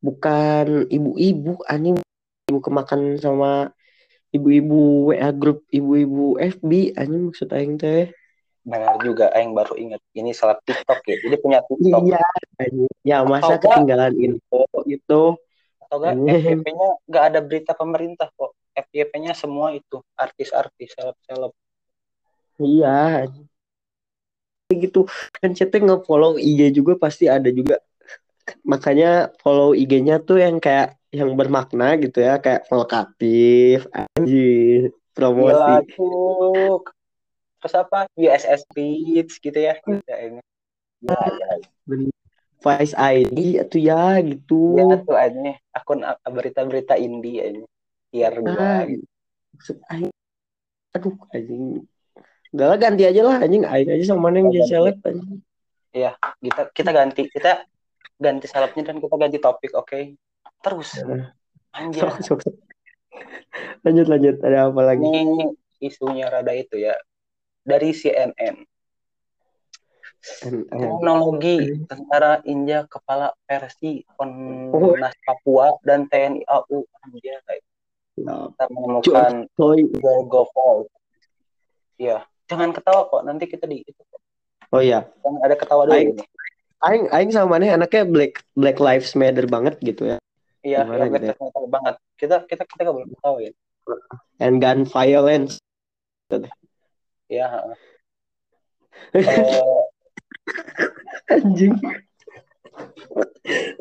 bukan 0.00 0.88
ibu-ibu 0.88 1.60
anjing. 1.68 2.00
Ibu 2.48 2.60
kemakan 2.64 3.20
sama 3.20 3.72
ibu-ibu 4.32 5.12
WA 5.12 5.30
grup 5.36 5.64
ibu-ibu 5.68 6.40
FB 6.40 6.96
anjing 6.96 7.22
maksud 7.28 7.48
aing 7.52 7.76
teh 7.76 8.08
Benar 8.64 8.96
juga, 9.04 9.28
Aing 9.36 9.52
baru 9.52 9.76
inget. 9.76 10.00
Ini 10.16 10.32
salah 10.32 10.56
TikTok 10.64 11.04
ya. 11.04 11.16
Jadi 11.20 11.36
punya 11.36 11.60
TikTok. 11.68 12.00
iya 12.08 12.24
ya 13.04 13.20
masa 13.28 13.60
Atau 13.60 13.68
ketinggalan 13.68 14.16
info 14.16 14.64
gitu 14.88 15.36
Atau 15.84 15.96
enggak. 16.00 16.40
FYP-nya 16.40 16.88
nggak 17.04 17.24
ada 17.28 17.40
berita 17.44 17.72
pemerintah 17.76 18.32
kok. 18.32 18.56
FYP-nya 18.72 19.36
semua 19.36 19.76
itu 19.76 20.00
artis-artis, 20.16 20.96
seleb-seleb. 20.96 21.52
Iya. 22.58 23.28
gitu 24.72 25.06
kan 25.38 25.52
chatnya 25.52 25.92
nge-follow 25.92 26.40
IG 26.40 26.72
juga 26.72 26.96
pasti 26.96 27.28
ada 27.28 27.46
juga 27.52 27.78
makanya 28.64 29.30
follow 29.44 29.76
IG-nya 29.76 30.24
tuh 30.24 30.40
yang 30.40 30.56
kayak 30.58 30.96
yang 31.14 31.36
bermakna 31.38 31.94
gitu 32.00 32.24
ya 32.24 32.40
kayak 32.42 32.66
provokatif 32.66 33.86
anjir 33.92 34.90
Gila, 34.90 35.14
promosi 35.14 35.94
cuk. 35.94 36.82
Terus 37.64 37.80
apa? 37.80 38.04
USS 38.12 38.68
Beats 38.76 39.40
gitu 39.40 39.56
ya. 39.56 39.80
Ya, 40.04 40.16
ini. 40.20 40.44
Ya, 41.00 41.16
ya. 41.16 41.48
Vice 42.60 42.92
ID 42.92 43.60
atau 43.60 43.76
ya 43.80 44.20
gitu 44.20 44.76
Ya 44.76 44.84
tuh 45.00 45.16
aja 45.16 45.52
akun 45.72 46.04
berita-berita 46.28 47.00
indie 47.00 47.40
aja. 47.40 47.64
Tier 48.12 48.36
Ah, 48.44 48.84
2. 48.84 49.00
maksud 49.56 49.76
aing 49.88 50.12
aduh 50.94 51.14
anjing 51.34 51.82
udah 52.54 52.66
lah 52.70 52.78
ganti 52.78 53.02
aja 53.06 53.20
lah 53.26 53.42
anjing 53.42 53.64
aing 53.66 53.90
aja 53.90 54.04
sama 54.12 54.30
mana 54.30 54.44
yang 54.44 54.50
jadi 54.54 54.68
seleb 54.70 54.96
anjing 55.02 55.40
Kita 56.44 56.62
kita 56.70 56.90
ganti, 56.94 57.22
kita 57.32 57.64
ganti 58.20 58.46
salapnya 58.46 58.92
dan 58.92 58.96
kita 59.02 59.14
ganti 59.18 59.38
topik, 59.42 59.72
oke? 59.74 60.14
Terus 60.62 61.00
Nah, 61.06 61.32
anjir. 61.74 62.02
sok, 62.06 62.14
sok, 62.22 62.38
sok. 62.44 62.54
lanjut 63.82 64.06
lanjut 64.10 64.36
ada 64.42 64.70
apa 64.70 64.80
lagi 64.84 65.06
Ini 65.06 65.52
isunya 65.82 66.30
rada 66.30 66.54
itu 66.54 66.78
ya. 66.78 66.94
Dari 67.64 67.90
CNN. 67.96 68.56
Kronologi 70.72 71.84
tentara 71.84 72.40
injak 72.48 72.88
kepala 72.88 73.36
versi 73.44 74.00
Komnas 74.16 75.12
Papua 75.20 75.76
dan 75.84 76.08
TNI 76.08 76.48
AU. 76.48 76.80
Ya, 77.20 77.40
kita 78.56 78.64
menemukan 78.72 79.32
coy 79.52 79.84
Gorgo 80.00 80.48
Fault. 80.56 80.88
Iya, 82.00 82.24
jangan 82.48 82.72
ketawa 82.72 83.10
kok. 83.12 83.22
Nanti 83.28 83.44
kita 83.44 83.68
di 83.68 83.84
oh 84.72 84.82
ya 84.82 85.04
Jangan 85.22 85.40
ada 85.44 85.56
ketawa 85.60 85.82
dulu. 85.86 85.94
Aing- 85.94 86.16
aing 86.84 87.04
aing 87.12 87.30
sama 87.32 87.56
mana 87.56 87.76
anaknya 87.80 88.04
black 88.04 88.44
black 88.56 88.76
lives 88.82 89.16
matter 89.16 89.48
banget 89.48 89.80
gitu 89.80 90.04
ya 90.04 90.18
Iya, 90.64 90.80
Gimana 90.88 91.04
ya, 91.04 91.12
gitu 91.12 91.26
ya? 91.28 91.34
betul 91.36 91.66
banget. 91.68 91.94
Kita 92.16 92.36
kita 92.48 92.62
kita 92.64 92.80
nggak 92.88 92.96
boleh 92.96 93.08
ketawa 93.12 93.38
ya. 93.44 93.52
and 94.40 94.64
gun 94.64 94.88
violence 94.88 95.60
Iya. 97.28 97.46
heeh. 97.52 97.76
Eh, 99.14 99.82
anjing 101.34 101.74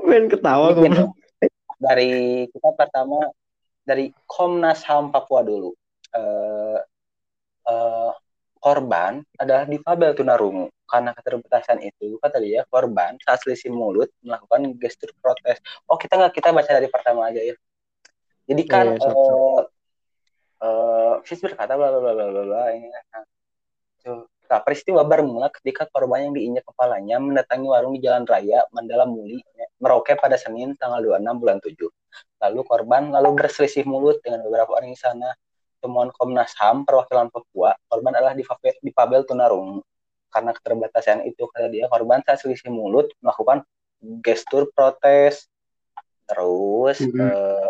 main 0.03 0.25
ketawa 0.29 0.73
goblok 0.73 1.12
dari 1.83 2.45
kita 2.47 2.69
pertama 2.77 3.27
dari 3.83 4.15
Komnas 4.23 4.88
HAM 4.88 5.12
Papua 5.12 5.43
dulu. 5.43 5.75
Eh, 6.15 6.79
eh, 7.67 8.12
korban 8.63 9.19
adalah 9.35 9.67
difabel 9.67 10.15
tunarungu. 10.15 10.71
Karena 10.88 11.12
keterbatasan 11.12 11.83
itu, 11.83 12.15
kata 12.23 12.39
dia, 12.39 12.63
korban 12.71 13.19
saat 13.19 13.43
selisih 13.43 13.73
mulut 13.73 14.07
melakukan 14.23 14.71
gestur 14.79 15.12
protes. 15.19 15.59
Oh, 15.89 16.00
kita 16.00 16.15
nggak 16.15 16.33
kita 16.39 16.55
baca 16.55 16.71
dari 16.71 16.88
pertama 16.88 17.27
aja 17.27 17.43
ya. 17.43 17.55
Jadi 18.47 18.63
kan 18.67 18.95
Iya, 18.95 19.03
sok, 19.03 19.72
eh 20.63 20.67
eh, 20.67 21.13
Sis 21.27 21.43
berkata 21.43 21.75
bla 21.75 21.91
bla 21.91 22.00
bla 22.00 22.25
bla 22.32 22.41
bla 22.48 22.62
ini. 22.72 22.88
Nah. 22.88 23.24
Nah, 24.53 24.60
peristiwa 24.62 25.01
bermula 25.08 25.48
ketika 25.50 25.88
korban 25.89 26.29
yang 26.29 26.34
diinjak 26.36 26.67
kepalanya 26.67 27.17
mendatangi 27.17 27.65
warung 27.65 27.96
di 27.96 28.03
Jalan 28.03 28.27
Raya 28.27 28.67
Mandala 28.70 29.08
Muli, 29.08 29.39
Merauke 29.82 30.13
pada 30.20 30.38
Senin 30.38 30.75
tanggal 30.77 31.01
26 31.01 31.41
bulan 31.41 31.58
7. 31.63 31.89
Lalu 32.43 32.60
korban 32.67 33.03
lalu 33.10 33.29
berselisih 33.34 33.88
mulut 33.88 34.20
dengan 34.22 34.43
beberapa 34.46 34.77
orang 34.77 34.93
di 34.93 35.00
sana. 35.00 35.32
Temuan 35.82 36.13
Komnas 36.15 36.53
HAM 36.60 36.86
perwakilan 36.88 37.27
Papua, 37.34 37.75
korban 37.91 38.13
adalah 38.15 38.36
difabel, 38.38 38.77
difabel 38.84 39.25
tunarungu. 39.27 39.82
Karena 40.29 40.51
keterbatasan 40.55 41.25
itu, 41.27 41.43
kata 41.50 41.67
dia, 41.74 41.89
korban 41.91 42.22
saat 42.24 42.39
selisih 42.43 42.70
mulut 42.70 43.10
melakukan 43.20 43.65
gestur 44.22 44.70
protes. 44.72 45.48
Terus 46.29 47.03
Mhm. 47.03 47.20
eh, 47.20 47.70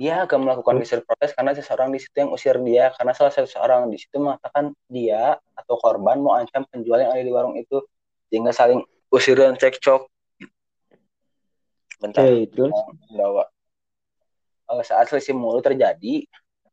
dia 0.00 0.24
agak 0.24 0.40
melakukan 0.40 0.80
gestur 0.80 1.04
protes 1.04 1.36
karena 1.36 1.52
seseorang 1.52 1.92
di 1.92 2.00
situ 2.00 2.16
yang 2.16 2.32
usir 2.32 2.56
dia. 2.64 2.88
Karena 2.96 3.12
salah 3.12 3.28
satu 3.28 3.44
seorang 3.44 3.92
di 3.92 4.00
situ 4.00 4.16
mengatakan 4.16 4.72
dia 4.88 5.36
atau 5.52 5.76
korban 5.76 6.16
mau 6.24 6.40
ancam 6.40 6.64
penjual 6.72 7.04
yang 7.04 7.12
ada 7.12 7.20
di 7.20 7.28
warung 7.28 7.52
itu. 7.60 7.84
Sehingga 8.32 8.48
saling 8.48 8.80
usir 9.12 9.36
dan 9.36 9.60
cekcok. 9.60 10.08
Bentar 12.00 12.24
Oke, 12.24 12.48
terus? 12.48 12.72
bawa. 13.12 13.44
Eh, 14.72 14.84
saat 14.88 15.12
selisih 15.12 15.36
mulut 15.36 15.60
terjadi 15.60 16.24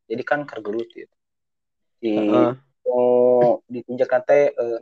jadi 0.07 0.23
kan 0.23 0.47
kergelut 0.47 0.87
gitu. 0.95 1.11
Di 1.99 2.15
Heeh. 2.15 2.55
oh, 2.87 3.59
ditunjuk 3.67 4.07
kate 4.07 4.55
eh 4.55 4.77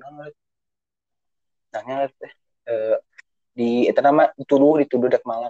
nanya 1.73 2.13
teh 2.13 2.31
eh, 2.69 2.97
di 3.57 3.89
itu 3.89 3.99
nama 4.05 4.29
dituduh 4.37 4.85
dituduh 4.85 5.09
dek 5.09 5.25
malak 5.25 5.49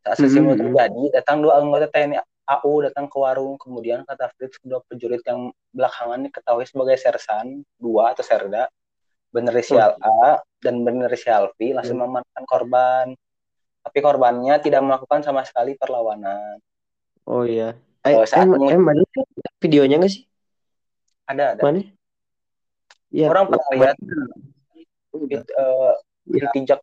saat 0.00 0.16
mulut 0.40 0.56
Mhm. 0.56 0.72
terjadi 0.72 1.02
datang 1.20 1.44
dua 1.44 1.60
anggota 1.60 1.86
TNI 1.88 2.18
AU 2.50 2.72
datang 2.88 3.06
ke 3.06 3.16
warung. 3.20 3.54
Kemudian 3.60 4.02
kata 4.02 4.32
Fritz 4.34 4.58
kedua 4.58 4.80
prajurit 4.82 5.22
yang 5.22 5.52
belakangan 5.70 6.18
diketahui 6.26 6.64
sebagai 6.66 6.96
sersan 6.98 7.62
dua 7.76 8.16
atau 8.16 8.24
serda 8.24 8.66
berinisial 9.30 9.94
A 10.02 10.42
dan 10.58 10.82
berinisial 10.82 11.54
V 11.54 11.76
langsung 11.76 12.00
Hmm. 12.00 12.10
memanfaatkan 12.10 12.44
korban. 12.48 13.06
Tapi 13.80 13.98
korbannya 14.02 14.60
tidak 14.60 14.82
melakukan 14.84 15.22
sama 15.22 15.46
sekali 15.46 15.72
perlawanan. 15.78 16.58
Oh 17.24 17.46
iya. 17.46 17.78
Eh, 18.02 18.16
eh 18.16 18.26
saat 18.26 18.48
em 18.48 18.52
em 18.66 18.82
videonya 19.60 20.00
nggak 20.00 20.12
sih? 20.12 20.24
Ada 21.28 21.54
ada. 21.56 21.62
Mana 21.62 21.84
Iya, 23.10 23.26
orang 23.26 23.50
pernah 23.50 23.70
lihat 23.74 23.96
Udah. 25.10 25.42
it- 25.42 25.50
eh, 25.50 25.92
Iya. 26.30 26.46
ditijak 26.50 26.80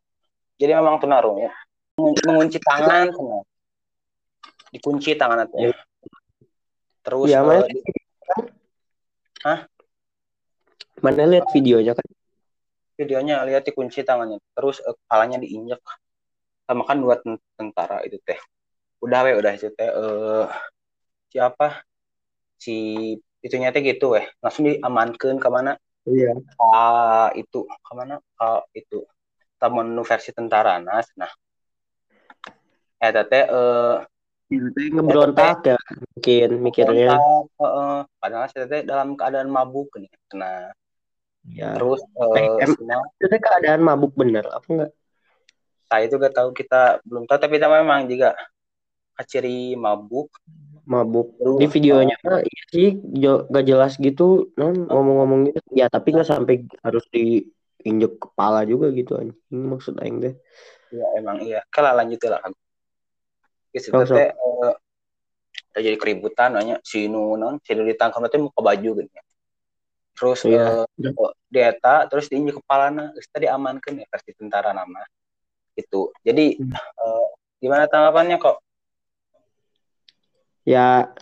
jadi 0.60 0.76
memang 0.76 1.00
tunarungu. 1.00 1.48
Mengun- 1.48 1.67
mengunci 1.98 2.58
tangan 2.62 3.10
dikunci 4.70 5.18
tangan 5.18 5.48
Iya. 5.58 5.74
terus 7.02 7.26
eh, 7.32 7.42
mana 7.42 7.66
di- 7.66 7.84
mana 10.98 11.22
lihat 11.24 11.46
videonya 11.54 11.92
kan 11.94 12.06
videonya 12.98 13.46
lihat 13.46 13.62
dikunci 13.62 14.02
tangannya. 14.02 14.42
Terus 14.52 14.82
eh, 14.82 14.94
kepalanya 15.06 15.38
diinjak 15.38 15.78
sama 16.66 16.82
kan 16.84 16.98
dua 16.98 17.22
tentara 17.54 18.02
itu 18.02 18.18
teh. 18.26 18.36
Udah 18.98 19.22
we 19.22 19.38
udah 19.38 19.54
itu 19.54 19.70
teh 19.70 19.88
uh, 19.88 20.50
siapa? 21.30 21.86
Si 22.58 23.14
itunya 23.40 23.70
teh 23.70 23.80
gitu 23.86 24.18
weh. 24.18 24.26
Langsung 24.42 24.66
diamankan 24.66 25.38
ke 25.38 25.48
mana? 25.48 25.78
Iya. 26.04 26.34
Ah 26.58 27.30
itu 27.38 27.62
ke 27.64 27.92
mana? 27.94 28.18
Ah 28.34 28.66
itu. 28.74 29.06
Taman 29.58 29.94
versi 30.02 30.30
tentara 30.34 30.82
nas 30.82 31.10
nah 31.18 31.30
eh 32.98 33.10
teh 33.14 33.44
eh 33.46 33.96
ngeberontak 34.48 35.60
ya 35.60 35.78
mungkin 36.16 36.48
mikirnya. 36.64 37.20
uh, 37.20 37.44
uh, 37.60 37.98
padahal 38.16 38.48
saya 38.48 38.64
teh 38.64 38.80
dalam 38.80 39.12
keadaan 39.12 39.52
mabuk 39.52 39.92
nih 40.00 40.08
nah 40.32 40.72
ya. 41.44 41.76
Terus 41.76 42.00
eh, 42.36 42.64
uh, 42.64 43.04
itu 43.20 43.36
keadaan 43.36 43.84
mabuk 43.84 44.16
bener 44.16 44.48
apa 44.48 44.66
enggak? 44.72 44.92
Saya 45.88 46.04
itu 46.04 46.20
gak 46.20 46.36
tahu 46.36 46.52
kita 46.52 47.00
belum 47.04 47.24
tahu 47.24 47.38
tapi 47.40 47.56
kita 47.56 47.68
memang 47.68 48.08
juga 48.08 48.36
ciri 49.24 49.72
mabuk. 49.76 50.28
Mabuk. 50.88 51.36
Terus, 51.36 51.58
di 51.60 51.66
videonya 51.68 52.16
mah 52.24 52.40
iya 52.40 52.62
sih 52.72 52.88
gak 53.48 53.64
jelas 53.68 54.00
gitu 54.00 54.52
non 54.56 54.88
ngomong-ngomong 54.88 55.52
gitu. 55.52 55.60
Ya 55.72 55.92
tapi 55.92 56.16
nggak 56.16 56.28
sampai 56.28 56.64
harus 56.84 57.04
diinjek 57.12 58.16
kepala 58.16 58.64
juga 58.64 58.88
gitu 58.96 59.16
anjing 59.16 59.36
maksud 59.52 60.00
aing 60.00 60.24
teh. 60.24 60.34
Ya 60.92 61.04
emang 61.20 61.40
iya. 61.44 61.60
Kalau 61.68 61.92
lanjut 61.92 62.20
lah. 62.28 62.40
aku 62.40 62.67
Geus 63.74 63.92
Oh, 63.92 64.04
teh 64.04 64.28
eh, 64.32 64.74
terjadi 65.74 65.96
keributan 66.00 66.56
nanya 66.56 66.76
si 66.82 67.06
nu 67.06 67.36
non 67.36 67.60
si 67.62 67.70
ditangkap 67.76 68.18
nanti 68.24 68.36
mau 68.40 68.50
ke 68.50 68.62
baju 68.62 68.90
gitu 69.04 69.10
terus 70.18 70.40
Iya. 70.48 70.84
eh, 70.84 71.14
oh, 71.14 71.32
dieta 71.46 72.10
terus 72.10 72.26
diinjek 72.26 72.58
kepalana 72.58 73.14
geus 73.14 73.28
tadi 73.30 73.46
amankan 73.46 74.02
ya 74.02 74.06
versi 74.10 74.34
tentara 74.34 74.74
nama 74.74 75.04
itu 75.78 76.10
jadi 76.26 76.58
Hmm. 76.58 76.74
eh, 76.74 77.26
gimana 77.62 77.86
tanggapannya 77.86 78.38
kok? 78.42 78.58
Ya 80.66 81.14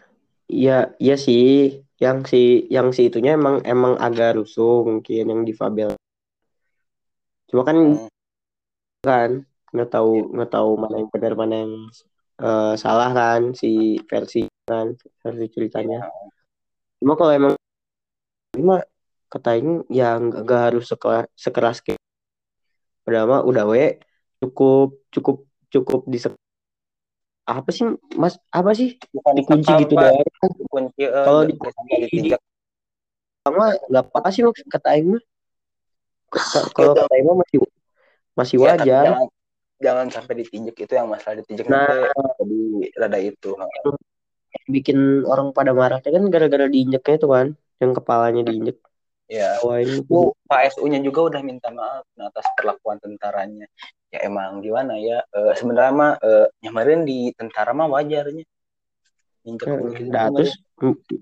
ya 0.49 0.91
ya 0.99 1.17
sih. 1.17 1.81
Yang 1.97 2.19
si 2.29 2.43
yang 2.69 2.93
si 2.93 3.09
itunya 3.09 3.41
emang 3.41 3.65
emang 3.65 3.97
agak 3.97 4.37
rusuh 4.37 4.85
mungkin 4.85 5.33
yang 5.33 5.43
difabel 5.49 5.97
cuma 7.49 7.63
kan 7.65 7.79
Hmm, 7.79 8.09
kan 9.01 9.31
nggak 9.73 9.89
tahu 9.89 10.35
nggak 10.35 10.51
tahu 10.53 10.71
mana 10.77 10.95
yang 11.01 11.09
benar 11.09 11.33
mana 11.39 11.55
yang 11.65 11.73
eh, 12.43 12.75
salah 12.77 13.11
kan 13.13 13.43
si 13.57 14.01
versi 14.11 14.45
kan 14.69 14.93
versi 15.23 15.47
ceritanya. 15.55 15.99
Cuma 17.01 17.15
kalau 17.15 17.33
emang 17.33 17.55
cuma 18.57 18.81
katain 19.29 19.85
ya 19.93 20.17
nggak 20.17 20.41
nggak 20.47 20.63
harus 20.73 20.85
sekeras 20.89 21.27
sekeras 21.37 21.79
kayak 21.85 22.01
mah 23.07 23.43
udah 23.47 23.65
we 23.71 24.01
cukup 24.43 24.97
cukup 25.15 25.37
cukup 25.71 26.01
di 26.11 26.19
apa 27.47 27.71
sih 27.71 27.87
mas? 28.19 28.35
Apa 28.51 28.75
sih? 28.75 28.99
Bukan 29.15 29.33
dikunci 29.39 29.71
gitu 29.79 29.95
doang. 29.95 30.19
Dikunci 30.59 31.03
eh, 31.07 31.11
Kalau 31.15 31.47
nggak 31.47 31.51
di- 31.55 31.75
sampai 31.79 31.97
ditinjak 32.03 32.41
mah 33.47 33.71
nggak 33.87 34.05
apa 34.11 34.29
sih 34.35 34.43
kata 34.67 34.89
Aing 34.99 35.07
mah. 35.15 35.23
Kalau 36.75 36.93
kata 36.99 37.15
Aing 37.15 37.27
mah 37.31 37.37
masih 37.47 37.59
masih 38.35 38.57
Ya, 38.59 38.75
tapi 38.75 38.91
wajar 38.91 39.15
jangan 39.77 40.07
sampai 40.09 40.35
ditinjak 40.41 40.77
itu 40.77 40.93
yang 40.97 41.09
masalah 41.09 41.41
ditinjak 41.45 41.69
Nah. 41.69 42.09
jadi 42.41 42.61
rada 42.97 43.19
itu 43.21 43.51
bikin 44.67 45.23
orang 45.29 45.53
pada 45.53 45.77
marah 45.77 46.01
kan 46.01 46.25
gara-gara 46.33 46.67
diinjeknya 46.67 47.17
itu 47.21 47.29
kan 47.29 47.47
yang 47.79 47.93
kepalanya 47.93 48.43
diinjek 48.49 48.81
ya 49.29 49.59
bawain 49.61 50.01
itu 50.01 50.33
Pak 50.47 50.61
SU-nya 50.75 51.03
juga 51.03 51.29
udah 51.35 51.41
minta 51.45 51.69
maaf 51.69 52.07
atas 52.17 52.47
perlakuan 52.57 52.97
tentaranya 53.03 53.67
ya 54.11 54.23
emang 54.25 54.63
gimana 54.65 54.97
ya 54.97 55.23
eh, 55.35 55.53
sebenarnya 55.59 55.93
mah 55.93 56.13
eh, 56.23 56.47
nyamarin 56.63 57.03
di 57.05 57.31
tentara 57.37 57.75
mah 57.77 57.91
wajarnya 57.91 58.47
injek 59.47 59.67
gitu 59.71 60.11
Nah, 60.11 60.27
terus 60.35 60.59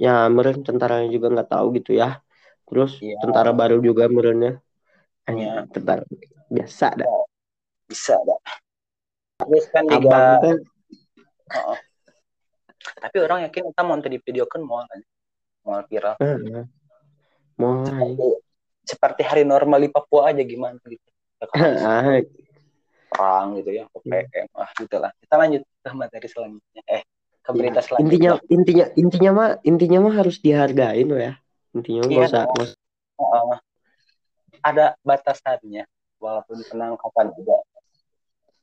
ya 0.00 0.28
meren 0.32 0.64
tentaranya 0.64 1.08
juga 1.12 1.28
nggak 1.28 1.50
tahu 1.52 1.66
gitu 1.76 1.92
ya. 1.92 2.24
Terus 2.64 2.96
Iya. 3.04 3.20
tentara 3.20 3.52
baru 3.52 3.84
juga 3.84 4.08
merennya. 4.08 4.64
Iya. 5.28 5.68
Tentara 5.68 6.08
biasa 6.48 6.86
dah. 6.96 7.08
Bisa 7.94 8.18
dah 8.26 8.40
terus 9.38 9.64
kan 9.70 9.86
juga 9.86 10.42
Heeh. 11.54 11.78
tapi 12.98 13.16
orang 13.22 13.46
yakin 13.46 13.70
kita 13.70 13.82
mau 13.86 13.96
di 14.02 14.18
video 14.18 14.44
kan 14.50 14.60
mau 14.60 14.82
kan? 14.84 15.00
Mau 15.64 15.80
viral. 15.88 16.14
Heeh. 16.20 16.64
Mulai. 17.56 17.86
seperti, 17.86 18.26
seperti 18.84 19.22
hari 19.24 19.42
normal 19.46 19.80
di 19.80 19.88
Papua 19.88 20.34
aja 20.34 20.42
gimana 20.42 20.76
gitu. 20.84 21.08
Ya, 21.40 21.80
Ah, 21.84 22.20
perang 23.08 23.56
gitu 23.60 23.70
ya 23.70 23.84
OPM 23.92 24.48
ah 24.56 24.68
gitu 24.76 24.96
lah. 24.98 25.12
Kita 25.20 25.34
lanjut 25.38 25.62
ke 25.64 25.88
materi 25.94 26.28
selanjutnya. 26.28 26.82
Eh 26.88 27.02
ke 27.44 27.50
berita 27.52 27.80
Iya. 27.80 28.00
intinya 28.00 28.30
selanjutnya. 28.40 28.54
Intinya 28.56 28.86
intinya 28.96 29.30
mah 29.32 29.48
intinya 29.62 29.98
mah 30.08 30.14
harus 30.18 30.36
dihargain 30.40 31.06
loh 31.06 31.20
ya. 31.20 31.32
Intinya 31.76 32.00
mah 32.04 32.10
Iya 32.10 32.26
usah 32.26 32.44
ada 34.64 34.96
batasannya 35.04 35.84
walaupun 36.16 36.64
penangkapan 36.64 37.36
juga 37.36 37.60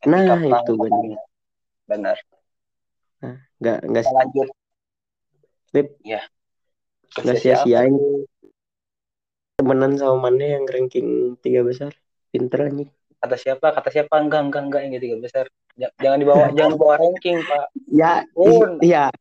Nah, 0.02 0.18
Etika 0.24 0.34
itu 0.60 0.74
penangkapannya. 0.74 1.20
benar 1.86 2.18
nggak 3.62 3.78
nggak 3.86 4.04
kita 4.04 4.16
lanjut 4.16 4.48
Lip. 5.72 5.88
ya 6.02 6.22
nggak 7.14 7.38
sia-siain 7.38 7.94
temenan 9.54 9.94
sama 9.94 10.28
mana 10.28 10.58
yang 10.58 10.66
ranking 10.66 11.38
tiga 11.38 11.62
besar. 11.62 11.94
Pinter 12.32 12.66
anjing. 12.66 12.90
kata 13.22 13.38
siapa 13.38 13.70
kata 13.70 13.90
siapa 13.92 14.18
enggak 14.18 14.50
enggak 14.50 14.64
enggak 14.66 14.82
yang 14.82 14.94
tiga 14.98 15.18
besar 15.20 15.46
Ja- 15.78 15.94
jangan 16.02 16.18
dibawa 16.18 16.46
jangan 16.58 16.72
dibawa 16.74 16.96
ranking 16.98 17.38
pak 17.46 17.66
Ya, 17.86 18.26
Pun. 18.34 18.82
iya. 18.82 19.14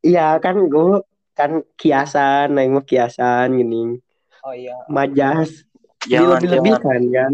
Iya 0.00 0.36
kan 0.38 0.56
gue 0.64 1.00
kan 1.32 1.50
kiasan, 1.74 2.54
naik 2.54 2.70
mah 2.70 2.84
kiasan 2.84 3.52
gini. 3.52 3.98
oh 4.40 4.54
iya 4.54 4.72
Majas. 4.86 5.64
jangan 6.06 6.40
jangan 6.40 6.40
Dilebih-lebihkan 6.40 7.00
kan. 7.10 7.32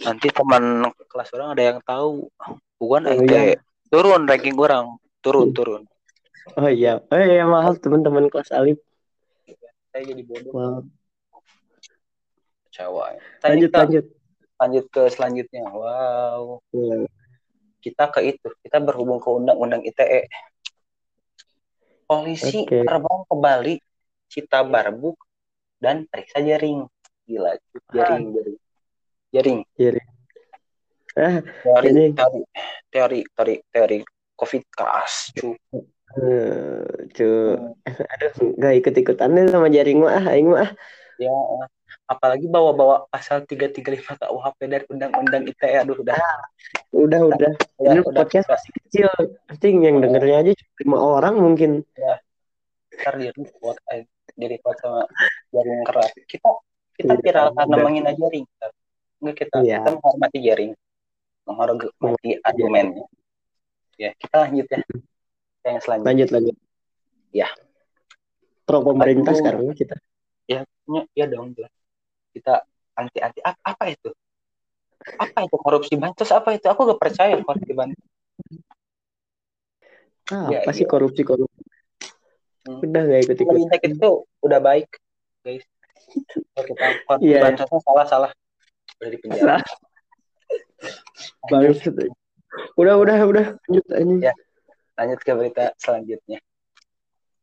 Nanti 0.00 0.28
teman 0.28 0.86
kelas 1.06 1.30
orang 1.32 1.48
ada 1.52 1.62
yang 1.64 1.78
tahu 1.80 2.28
bukan 2.76 3.02
Oh, 3.04 3.12
eh 3.14 3.20
iya. 3.22 3.60
turun 3.88 4.24
ranking 4.24 4.56
orang 4.56 4.96
turun 5.20 5.50
turun 5.50 5.82
Oh 6.54 6.68
iya. 6.68 7.00
Oh 7.00 7.16
iya 7.16 7.44
maaf 7.44 7.80
teman-teman 7.80 8.28
kelas 8.28 8.52
Alif. 8.52 8.76
saya 9.88 10.02
jadi 10.04 10.22
bodoh 10.22 10.52
Wow. 10.52 10.78
kecewa 12.66 13.14
ya. 13.14 13.20
Lanjut 13.42 13.70
kita 13.70 13.78
lanjut. 13.80 14.04
lanjut 14.54 14.84
ke 14.88 15.02
selanjutnya 15.08 15.64
wow 15.66 16.58
Iya. 16.70 17.06
kita 17.78 18.04
ke 18.08 18.20
itu 18.26 18.48
kita 18.60 18.78
berhubung 18.78 19.18
ke 19.18 19.28
undang-undang 19.28 19.80
ITE 19.82 20.26
polisi 22.04 22.64
Oke. 22.64 22.82
terbang 22.82 23.20
ke 23.24 23.34
Bali 23.34 23.74
Cita 24.26 24.60
Barbuk 24.62 25.16
dan 25.78 26.04
periksa 26.04 26.40
jaring 26.40 26.84
gila 27.24 27.56
jaring 27.90 28.32
jaring 28.32 28.58
jaring 29.34 29.60
Ah, 31.14 31.38
teori 31.62 31.88
Ini. 31.90 32.04
teori 32.10 32.40
teori 32.90 33.20
teori 33.34 33.54
teori 33.70 33.98
covid 34.34 34.62
keras 34.68 35.30
cu 35.30 35.54
eh, 36.18 37.06
cu. 37.10 37.30
Aduh, 37.86 38.54
nggak 38.54 38.74
ikut-ikutan 38.78 39.30
deh 39.30 39.46
sama 39.46 39.70
jaring 39.70 40.02
mah. 40.02 40.14
Ah, 40.14 40.34
aing 40.34 40.50
mah. 40.50 40.66
ah. 40.66 40.70
ya 41.14 41.30
apalagi 42.04 42.50
bawa-bawa 42.50 43.06
pasal 43.06 43.46
335 43.46 44.18
KUHP 44.18 44.58
dari 44.66 44.84
undang-undang 44.90 45.46
ITE 45.46 45.86
aduh 45.86 46.02
udah 46.02 46.18
Udah, 46.90 47.20
udah. 47.30 47.52
ya, 47.78 47.90
Ini 47.94 48.00
udah 48.02 48.26
podcast 48.26 48.50
masih 48.50 48.70
kecil. 48.82 49.08
Pasti 49.46 49.66
yang 49.70 50.02
dengernya 50.02 50.36
aja 50.42 50.50
cuma 50.58 50.74
lima 50.82 50.98
orang 50.98 51.34
mungkin. 51.38 51.70
ntar 52.94 53.14
di 53.18 53.26
report 53.30 53.78
eh, 53.90 54.06
di 54.34 54.46
report 54.46 54.76
sama 54.78 55.02
jaring 55.50 55.82
keras 55.82 56.10
kita 56.26 56.50
kita 56.94 57.12
Iya, 57.14 57.22
viral 57.22 57.48
karena 57.54 57.74
udah. 57.74 57.82
menghina 57.86 58.10
jaring. 58.14 58.46
Enggak 59.24 59.36
kita 59.40 59.56
Iya. 59.58 59.80
kita 59.80 59.90
menghormati 59.94 60.38
jaring 60.38 60.72
menghormati 61.44 62.30
argumennya 62.40 63.04
ya 63.96 64.10
kita 64.14 64.36
lanjut 64.38 64.66
ya 64.66 64.78
yang 65.64 65.80
selanjutnya 65.80 66.08
Lanjut 66.12 66.28
lanjut. 66.30 66.56
Ya. 67.32 67.48
Pro 68.62 68.80
pemerintah 68.80 69.32
Aduh. 69.32 69.40
sekarang 69.40 69.60
kita. 69.72 69.96
ya 70.44 70.60
ya 71.12 71.24
dong 71.24 71.52
jelas. 71.52 71.72
kita 72.30 72.62
anti 72.94 73.18
anti 73.18 73.40
apa, 73.40 73.56
apa 73.64 73.84
itu 73.88 74.10
apa 75.16 75.38
itu 75.42 75.56
korupsi 75.56 75.94
bansos 75.94 76.28
apa 76.28 76.52
itu 76.52 76.64
aku 76.64 76.84
gak 76.86 77.00
percaya 77.00 77.34
korupsi 77.38 77.72
bansos 77.72 78.04
Ah, 80.26 80.48
Ya, 80.48 80.58
apa 80.60 80.72
sih 80.72 80.84
iya. 80.84 80.90
korupsi 80.90 81.20
korupsi? 81.20 81.60
Hmm. 82.64 82.80
Udah 82.80 83.02
nggak 83.04 83.20
ikut 83.22 83.36
ikut. 83.36 83.44
pemerintah 83.44 83.76
itu 83.78 84.10
udah 84.40 84.56
baik 84.58 84.88
guys 85.42 85.64
kalau 86.56 86.64
kita 86.64 86.84
korupsi 87.04 87.28
Iya. 87.28 87.38
bansosnya 87.42 87.80
salah 87.82 88.06
salah 88.08 88.30
udah 89.00 89.10
di 89.10 89.18
penjara 89.20 89.58
Bagus. 91.48 91.80
Udah 92.76 92.94
udah 93.00 93.18
udah 93.24 93.46
lanjut 93.66 93.84
ini. 93.98 94.14
Ya. 94.30 94.34
lanjut 94.94 95.20
ke 95.22 95.32
berita 95.34 95.74
selanjutnya 95.80 96.40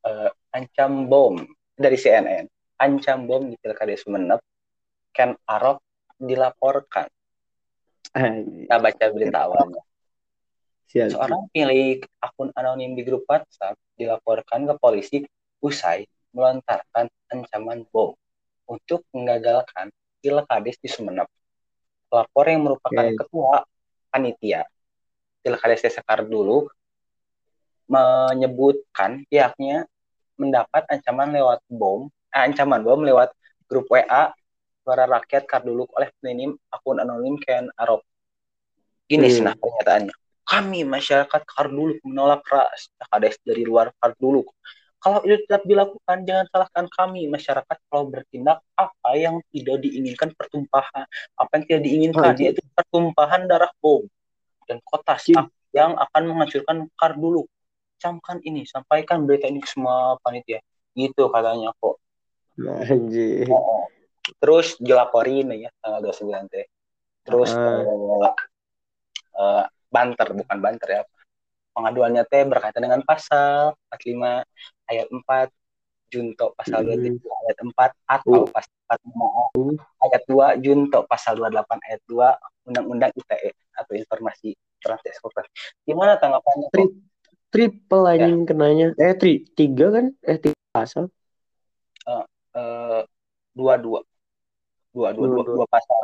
Eh, 0.02 0.30
ancam 0.58 1.06
bom 1.06 1.38
dari 1.78 1.94
CNN 1.94 2.50
ancam 2.82 3.30
bom 3.30 3.46
di 3.46 3.54
pilkada 3.62 3.94
Sumeneb 3.94 4.42
Ken 5.14 5.38
Arok 5.46 5.78
dilaporkan 6.18 7.06
Ah, 8.12 8.44
kita 8.44 8.76
baca 8.76 9.06
berita 9.16 9.48
awalnya. 9.48 9.84
Seorang 10.92 11.48
pemilik 11.48 12.04
akun 12.20 12.52
anonim 12.60 12.92
di 12.92 13.08
grup 13.08 13.24
WhatsApp 13.24 13.80
dilaporkan 13.96 14.68
ke 14.68 14.76
polisi 14.76 15.24
usai 15.64 16.04
melontarkan 16.36 17.08
ancaman 17.32 17.88
bom 17.88 18.12
untuk 18.68 19.08
menggagalkan 19.16 19.96
pilkades 20.20 20.76
di 20.84 20.92
Sumeneb. 20.92 21.32
Pelapor 22.12 22.44
yang 22.52 22.68
merupakan 22.68 23.06
Oke. 23.08 23.16
ketua 23.16 23.64
panitia 24.12 24.68
pilkades 25.40 25.80
desa 25.80 26.04
Kardulu 26.04 26.68
menyebutkan 27.88 29.24
pihaknya 29.32 29.88
mendapat 30.36 30.84
ancaman 30.92 31.32
lewat 31.32 31.64
bom, 31.72 32.12
eh, 32.36 32.42
ancaman 32.44 32.84
bom 32.84 33.00
lewat 33.00 33.32
grup 33.68 33.88
WA 33.88 34.36
suara 34.84 35.08
rakyat 35.08 35.48
Kardulu 35.48 35.88
oleh 35.96 36.12
peminim 36.20 36.58
akun 36.68 37.00
anonim 37.00 37.40
Ken 37.40 37.72
Arok. 37.80 38.04
Gini 39.08 39.28
Hmm. 39.28 39.34
sih 39.34 39.44
nah 39.48 39.56
pernyataannya. 39.56 40.16
Kami 40.44 40.84
masyarakat 40.84 41.42
Kardulu 41.48 41.96
menolak 42.04 42.44
keras 42.44 42.92
kades 43.00 43.40
dari 43.46 43.64
luar 43.64 43.96
Kardulu. 43.96 44.44
Kalau 45.02 45.18
itu 45.26 45.42
tetap 45.50 45.66
dilakukan, 45.66 46.30
jangan 46.30 46.46
salahkan 46.54 46.86
kami 46.94 47.26
masyarakat 47.26 47.78
kalau 47.90 48.06
bertindak 48.06 48.62
apa 48.78 49.10
yang 49.18 49.42
tidak 49.50 49.82
diinginkan 49.82 50.30
pertumpahan, 50.38 51.10
apa 51.34 51.52
yang 51.58 51.64
tidak 51.66 51.82
diinginkan 51.90 52.32
Anjir. 52.38 52.54
yaitu 52.54 52.62
pertumpahan 52.78 53.50
darah 53.50 53.74
bom 53.82 54.06
dan 54.70 54.78
kotas 54.86 55.26
Cip. 55.26 55.42
yang 55.74 55.98
akan 55.98 56.22
menghancurkan 56.30 56.86
Kardulu. 56.94 57.50
Camkan 57.98 58.46
ini, 58.46 58.62
sampaikan 58.70 59.26
berita 59.26 59.50
ini 59.50 59.58
ke 59.58 59.70
semua 59.74 60.22
panitia. 60.22 60.62
Gitu 60.94 61.34
katanya 61.34 61.74
kok. 61.82 61.98
Anjir. 62.62 63.50
Oh, 63.50 63.90
terus 64.38 64.78
dilaporin 64.78 65.50
ya 65.58 65.74
tanggal 65.82 66.14
29 66.14 66.46
teh. 66.46 66.70
Terus 67.26 67.50
eh, 67.58 68.34
eh, 69.34 69.66
banter 69.90 70.28
bukan 70.38 70.58
banter 70.62 70.90
ya. 70.94 71.04
Pengaduannya 71.74 72.22
teh 72.30 72.46
berkaitan 72.46 72.86
dengan 72.86 73.02
pasal 73.02 73.74
45 73.90 74.46
ayat 74.92 75.08
4 75.08 75.48
junto 76.12 76.52
pasal 76.60 76.84
Hmm. 76.84 76.92
23 76.92 77.32
ayat 77.48 77.58
4 77.64 77.92
atau 78.04 78.34
Uh. 78.44 78.48
pasal 78.52 78.76
45 78.92 79.56
ayat 80.04 80.22
2 80.28 80.48
junto 80.60 81.00
pasal 81.08 81.34
28 81.40 81.80
ayat 81.88 82.02
2 82.06 82.36
Undang-Undang 82.68 83.12
ITE 83.16 83.52
atau 83.74 83.94
informasi 83.96 84.54
transportasi. 84.84 85.50
Gimana 85.88 86.20
tanggapannya? 86.20 86.68
Tri- 86.70 87.00
triple 87.50 88.06
anjing 88.06 88.44
kenanya. 88.44 88.88
Eh, 88.98 89.16
tri 89.16 89.48
tiga 89.56 89.90
kan? 89.92 90.06
Eh, 90.22 90.38
tiga 90.38 90.58
pasal. 90.72 91.08
Eh, 92.52 93.02
dua 93.56 93.80
dua 93.80 94.00
dua 94.92 95.10
dua 95.16 95.28
dua, 95.32 95.42
Dua-dua. 95.42 95.56
dua 95.64 95.68
pasal. 95.72 96.00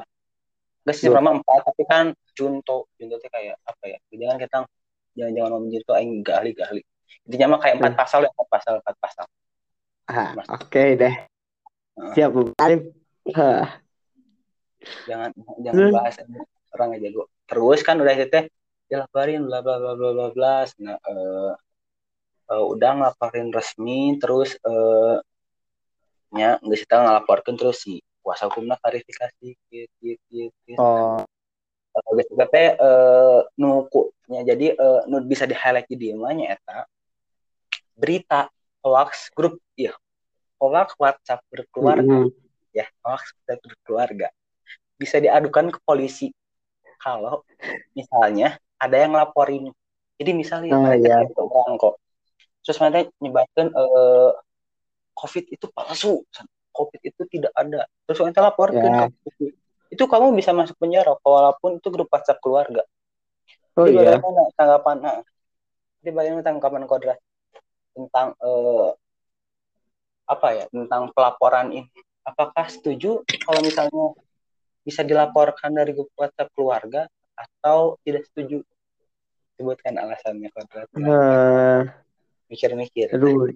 Gak 0.87 0.95
sih 0.95 1.11
Dua. 1.11 1.19
selama 1.19 1.43
empat 1.43 1.59
tapi 1.67 1.83
kan 1.83 2.05
junto 2.31 2.87
junto 2.95 3.19
teh 3.19 3.27
kayak 3.27 3.59
apa 3.67 3.83
ya? 3.91 3.97
Jangan 4.15 4.37
kita 4.39 4.57
jangan 5.19 5.31
jangan 5.35 5.49
ngomong 5.51 5.69
junto 5.75 5.91
aing 5.91 6.23
gak 6.23 6.35
ahli 6.39 6.51
gak 6.55 6.67
ahli. 6.71 6.81
Intinya 7.27 7.55
mah 7.55 7.59
kayak 7.63 7.75
empat 7.79 7.93
Hmm. 7.93 8.01
pasal 8.01 8.19
ya 8.25 8.29
empat 8.31 8.47
pasal 8.47 8.73
empat 8.79 8.95
pasal. 8.99 9.25
Ah, 10.07 10.31
oke 10.55 10.83
deh. 10.95 11.15
Ah. 11.99 12.13
Siap, 12.15 12.29
Bu 12.31 12.41
Arif. 12.55 12.81
Ah, 13.35 13.83
Jangan 15.03 15.29
jangan 15.59 15.83
Hmm. 15.83 15.91
bahas 15.91 16.15
orang 16.71 16.89
aja 16.95 17.11
jago. 17.11 17.23
Terus 17.49 17.79
kan 17.83 17.99
udah 17.99 18.13
itu 18.15 18.27
teh 18.31 18.45
dilaporin 18.87 19.43
bla 19.43 19.59
bla 19.59 19.75
bla 19.81 19.93
bla 19.99 20.09
bla 20.15 20.27
bla. 20.31 20.55
Nah, 20.79 20.95
eh, 20.95 21.51
eh, 22.55 22.63
udah 22.71 22.91
ngelaporin 22.95 23.51
resmi 23.51 24.15
terus 24.21 24.55
eh 24.63 25.17
nya 26.31 26.59
nggak 26.59 26.79
kita 26.83 26.95
ngelaporkan 27.03 27.55
terus 27.55 27.83
si 27.87 28.03
kuasa 28.23 28.51
hukumnya 28.51 28.75
klarifikasi 28.83 29.55
gitu 29.71 29.87
gitu 30.27 30.51
gitu. 30.67 30.79
Oh, 30.79 31.23
kita 32.15 32.45
teh 32.51 32.67
eh 32.79 33.39
nukunya 33.59 34.41
jadi 34.45 34.65
eh, 34.75 34.99
nu 35.07 35.19
bisa 35.23 35.43
di 35.47 35.55
highlight 35.55 35.87
di 35.91 36.11
mana 36.15 36.51
eta 36.55 36.83
berita. 37.97 38.47
Hoax 38.85 39.33
grup 39.35 39.59
ya 39.75 39.91
hoax 40.61 40.95
WhatsApp 40.97 41.43
berkeluarga. 41.51 42.29
Mm, 42.29 42.29
ya 42.71 42.85
hoax 43.03 43.33
WhatsApp 43.35 43.59
berkeluarga. 43.67 44.27
Bisa 44.95 45.19
diadukan 45.21 45.73
ke 45.75 45.79
polisi. 45.83 46.31
Kalau 46.97 47.43
misalnya 47.93 48.57
ada 48.79 48.95
yang 48.97 49.13
laporin. 49.13 49.69
Jadi 50.17 50.31
misalnya 50.33 50.73
Ah, 50.77 50.81
mereka 50.81 51.09
iya. 51.21 51.29
itu 51.29 51.41
orang 51.45 51.77
kok. 51.77 51.95
Terus 52.65 52.77
mereka 52.81 52.99
nyebarkan 53.21 53.67
eh, 53.69 54.31
COVID 55.13 55.45
itu 55.53 55.65
palsu. 55.69 56.25
COVID 56.73 57.01
itu 57.05 57.21
tidak 57.29 57.53
ada. 57.53 57.85
Terus 58.09 58.19
mereka 58.23 58.39
laporkan 58.45 58.81
Ya. 58.87 58.99
ke 59.09 59.13
polisi. 59.25 59.47
itu 59.87 60.03
kamu 60.03 60.35
bisa 60.35 60.51
masuk 60.51 60.75
penjara 60.83 61.15
walaupun 61.23 61.79
itu 61.79 61.87
grup 61.87 62.11
WhatsApp 62.11 62.43
keluarga. 62.43 62.83
Oh 63.79 63.87
Jadi 63.87 64.03
iya. 64.03 64.19
bagaimana 64.19 64.41
tanggapan? 64.59 64.95
Nah, 64.99 65.17
jadi 66.03 66.11
bagaimana 66.11 66.43
tanggapan 66.43 66.83
Kodra 66.83 67.15
tentang 67.97 68.37
eh, 68.37 68.89
apa 70.29 70.47
ya 70.53 70.65
tentang 70.69 71.09
pelaporan 71.17 71.73
ini? 71.73 71.89
Apakah 72.21 72.69
setuju 72.69 73.25
kalau 73.47 73.63
misalnya 73.65 74.13
bisa 74.85 75.01
dilaporkan 75.01 75.73
dari 75.73 75.95
grup 75.97 76.11
WhatsApp 76.13 76.53
keluarga 76.53 77.09
atau 77.33 77.97
tidak 78.05 78.29
setuju? 78.29 78.61
Sebutkan 79.57 79.97
alasannya 79.97 80.53
Kodra. 80.53 80.85
Nah, 81.01 81.89
Mikir-mikir. 82.45 83.09
aduh. 83.09 83.49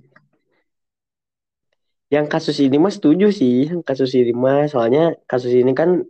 Yang 2.12 2.25
kasus 2.27 2.58
ini 2.60 2.75
mah 2.75 2.91
setuju 2.91 3.30
sih, 3.32 3.69
yang 3.71 3.86
kasus 3.86 4.12
ini 4.17 4.34
mah 4.34 4.65
soalnya 4.67 5.15
kasus 5.30 5.54
ini 5.54 5.71
kan 5.77 6.04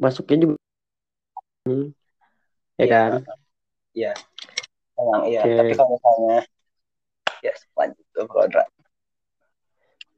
masuknya 0.00 0.48
juga 0.48 0.56
Hmm, 1.68 1.92
ya 2.80 2.84
Iya. 2.88 2.88
kan? 2.88 3.12
Iya. 3.92 4.12
Memang 4.96 5.22
iya. 5.28 5.40
Oke. 5.44 5.52
Tapi 5.60 5.72
kalau 5.76 5.90
misalnya 6.00 6.36
ya 7.42 7.52
lanjut 7.76 8.06
ke 8.14 8.20
Kodra. 8.26 8.64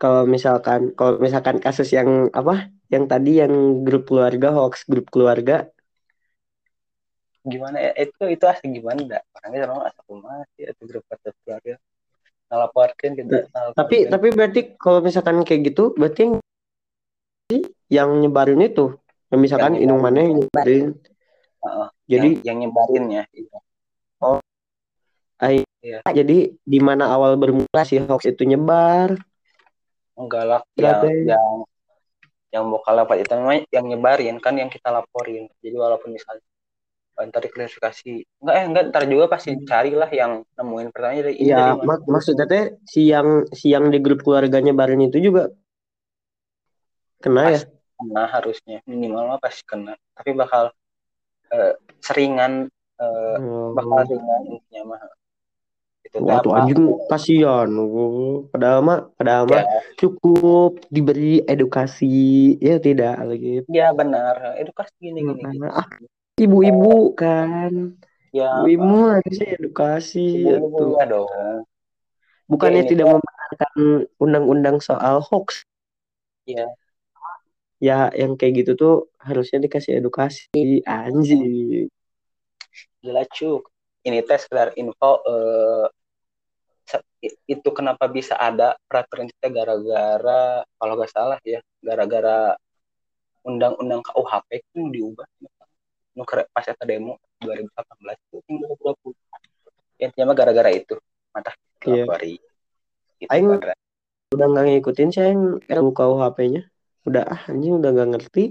Kalau 0.00 0.24
misalkan 0.24 0.96
kalau 0.96 1.20
misalkan 1.20 1.60
kasus 1.60 1.92
yang 1.92 2.32
apa? 2.32 2.72
Yang 2.90 3.04
tadi 3.06 3.32
yang 3.38 3.84
grup 3.86 4.10
keluarga 4.10 4.50
hoax 4.50 4.82
grup 4.88 5.06
keluarga 5.14 5.70
Gimana 7.40 7.80
ya? 7.80 7.92
Itu 7.96 8.28
itu 8.28 8.44
asli 8.44 8.68
gimana? 8.76 9.00
Dak? 9.00 9.22
Orangnya 9.32 9.58
orang 9.68 9.88
asal 9.88 10.04
rumah 10.12 10.44
sih 10.56 10.68
itu 10.68 10.82
grup 10.84 11.04
WhatsApp 11.08 11.36
keluarga. 11.44 11.74
Ngelaporkan 12.50 13.10
kita. 13.16 13.36
Tapi 13.72 13.96
tapi 14.10 14.26
berarti 14.34 14.60
kalau 14.76 15.00
misalkan 15.00 15.40
kayak 15.46 15.72
gitu 15.72 15.96
berarti 15.96 16.28
yang 16.28 16.34
yang 17.90 18.10
nyebarin 18.20 18.60
itu, 18.62 18.94
yang 19.32 19.40
misalkan 19.40 19.74
Yang 19.78 19.84
Inung 19.88 20.00
nyebarin. 20.04 20.14
mana 20.14 20.28
yang 20.28 20.36
nyebarin. 20.44 20.86
Heeh. 21.60 21.88
Jadi 22.10 22.28
yang, 22.28 22.44
yang 22.44 22.56
nyebarinnya 22.68 23.22
itu. 23.32 23.56
ai- 24.20 24.49
Iya. 25.80 26.04
jadi 26.04 26.38
di 26.52 26.78
mana 26.78 27.08
awal 27.08 27.40
bermula 27.40 27.82
si 27.82 27.96
hoax 27.96 28.28
itu 28.28 28.44
nyebar. 28.44 29.16
enggak 30.12 30.44
lah 30.44 30.60
Berarti- 30.76 31.24
yang 31.24 31.32
yang 31.32 31.48
yang 32.50 32.64
bakal 32.68 32.92
dapat 32.98 33.24
itu 33.24 33.32
namanya 33.32 33.62
yang 33.72 33.86
nyebarin 33.88 34.36
kan 34.36 34.58
yang 34.58 34.68
kita 34.68 34.92
laporin. 34.92 35.48
Jadi 35.64 35.76
walaupun 35.78 36.12
misalnya 36.12 36.44
eh, 37.16 37.24
ntar 37.28 37.40
diklarifikasi. 37.40 38.12
Enggak 38.44 38.54
eh 38.60 38.64
enggak 38.68 38.84
ntar 38.92 39.02
juga 39.08 39.24
pasti 39.28 39.56
cari 39.64 39.96
lah 39.96 40.10
yang 40.12 40.44
nemuin 40.52 40.88
pertanyaan 40.92 41.24
dari 41.24 41.34
ini 41.38 41.48
Iya, 41.48 41.80
mak 41.80 42.04
maksudnya 42.04 42.44
teh 42.44 42.76
si 42.84 43.08
yang 43.08 43.48
si 43.48 43.72
yang 43.72 43.88
di 43.88 43.96
grup 43.98 44.20
keluarganya 44.20 44.76
barin 44.76 45.00
itu 45.00 45.16
juga 45.16 45.48
kena 47.18 47.40
ya. 47.48 47.60
Pasti 47.64 47.72
kena 47.96 48.22
harusnya. 48.28 48.78
Minimal 48.84 49.22
mah 49.30 49.40
pasti 49.40 49.62
kena. 49.64 49.94
Tapi 50.12 50.30
bakal 50.36 50.74
eh, 51.48 51.72
seringan 52.04 52.68
eh, 53.00 53.36
Oh. 53.40 53.72
bakal 53.72 54.04
ringan 54.04 54.40
intinya 54.50 54.82
mah 54.92 55.00
itu 56.10 56.26
Waduh 56.26 56.50
apa 56.50 56.58
anjing 56.66 56.82
kasihan. 57.06 57.70
Padahal 58.50 58.80
mah 58.82 58.98
padahal 59.14 59.44
mah 59.46 59.62
ya, 59.62 59.78
cukup 59.94 60.82
diberi 60.90 61.38
edukasi 61.46 62.10
ya 62.58 62.82
tidak 62.82 63.14
lagi. 63.22 63.62
ya 63.70 63.94
benar 63.94 64.58
edukasi 64.58 64.90
gini 64.98 65.22
gini 65.22 65.42
gini 65.46 65.66
Ah, 65.70 65.86
ibu-ibu 66.34 67.14
kan. 67.14 67.94
ya 68.34 68.58
Ibu-ibu 68.58 68.90
harusnya 69.06 69.48
edukasi 69.54 70.26
ibu-ibu 70.50 70.66
atuh. 70.66 70.90
ya 70.98 71.04
dong 71.06 71.30
Bukannya 72.50 72.82
ini 72.82 72.90
tidak 72.90 73.06
teh. 73.06 73.12
membenarkan 73.14 73.72
undang-undang 74.18 74.76
soal 74.82 75.22
hoax. 75.22 75.62
Iya. 76.50 76.66
Ya 77.78 78.10
yang 78.10 78.34
kayak 78.34 78.66
gitu 78.66 78.72
tuh 78.74 78.94
harusnya 79.22 79.62
dikasih 79.62 80.02
edukasi 80.02 80.50
anjing. 80.82 81.86
Gila 82.98 83.22
cuk. 83.30 83.70
Ini 84.02 84.26
tes 84.26 84.42
sekedar 84.42 84.74
info 84.74 85.22
i- 85.22 85.88
itu 87.22 87.68
kenapa 87.76 88.08
bisa 88.08 88.32
ada 88.36 88.76
peraturan 88.88 89.28
kita 89.28 89.52
gara-gara 89.52 90.64
kalau 90.80 90.92
nggak 90.96 91.12
salah 91.12 91.38
ya 91.44 91.60
gara-gara 91.84 92.56
undang-undang 93.44 94.00
KUHP 94.04 94.48
itu 94.64 94.80
diubah 94.88 95.26
nu 96.16 96.24
kere- 96.24 96.48
pas 96.50 96.64
eta 96.66 96.84
demo 96.84 97.20
2018 97.40 98.16
itu 98.18 98.36
tinggal 98.48 98.72
20 98.76 99.14
intinya 100.00 100.32
mah 100.32 100.36
gara-gara 100.36 100.70
itu 100.72 100.96
Iya. 101.80 102.04
lapori 102.04 102.36
gitu 103.16 103.30
Aing-. 103.32 103.56
Udah 104.30 104.46
nggak 104.46 104.64
ngikutin 104.68 105.08
sih 105.10 105.22
yang 105.26 105.58
RUU 105.64 105.90
KUHP-nya. 105.96 106.62
Udah 107.08 107.22
ah 107.24 107.40
anjing 107.48 107.80
udah 107.80 107.90
nggak 107.90 108.10
ngerti. 108.16 108.44